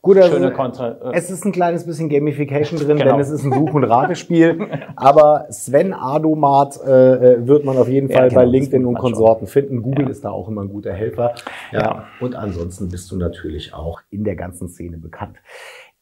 [0.00, 3.12] Gut, also Schöne Kontra äh, es ist ein kleines bisschen Gamification drin, genau.
[3.12, 4.68] denn es ist ein Such- und Ratespiel.
[4.96, 8.96] aber Sven Adomat äh, äh, wird man auf jeden Fall ja, genau, bei LinkedIn und
[8.96, 9.62] Konsorten schon.
[9.62, 9.82] finden.
[9.82, 10.10] Google ja.
[10.10, 11.34] ist da auch immer ein guter Helfer.
[11.72, 11.80] Ja.
[11.80, 12.04] ja.
[12.20, 15.36] Und ansonsten bist du natürlich auch in der ganzen Szene bekannt.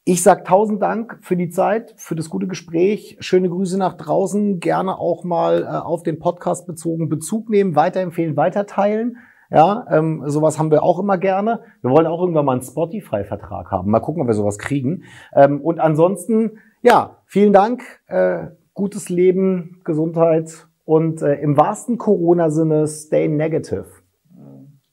[0.05, 3.17] Ich sag tausend Dank für die Zeit, für das gute Gespräch.
[3.19, 4.61] Schöne Grüße nach draußen.
[4.61, 9.17] Gerne auch mal äh, auf den Podcast bezogen Bezug nehmen, weiterempfehlen, weiterteilen.
[9.51, 11.61] Ja, ähm, sowas haben wir auch immer gerne.
[11.83, 13.91] Wir wollen auch irgendwann mal einen Spotify-Vertrag haben.
[13.91, 15.05] Mal gucken, ob wir sowas kriegen.
[15.35, 17.83] Ähm, und ansonsten, ja, vielen Dank.
[18.07, 23.87] Äh, gutes Leben, Gesundheit und äh, im wahrsten Corona-Sinne stay negative.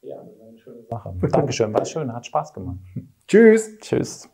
[0.01, 1.13] Ja, das ist eine schöne Sache.
[1.31, 2.77] Dankeschön, war schön, hat Spaß gemacht.
[3.27, 3.77] Tschüss.
[3.79, 4.29] Tschüss.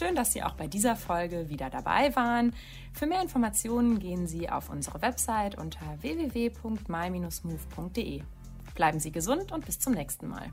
[0.00, 2.54] Schön, dass Sie auch bei dieser Folge wieder dabei waren.
[2.94, 8.22] Für mehr Informationen gehen Sie auf unsere Website unter www.my-move.de.
[8.74, 10.46] Bleiben Sie gesund und bis zum nächsten Mal.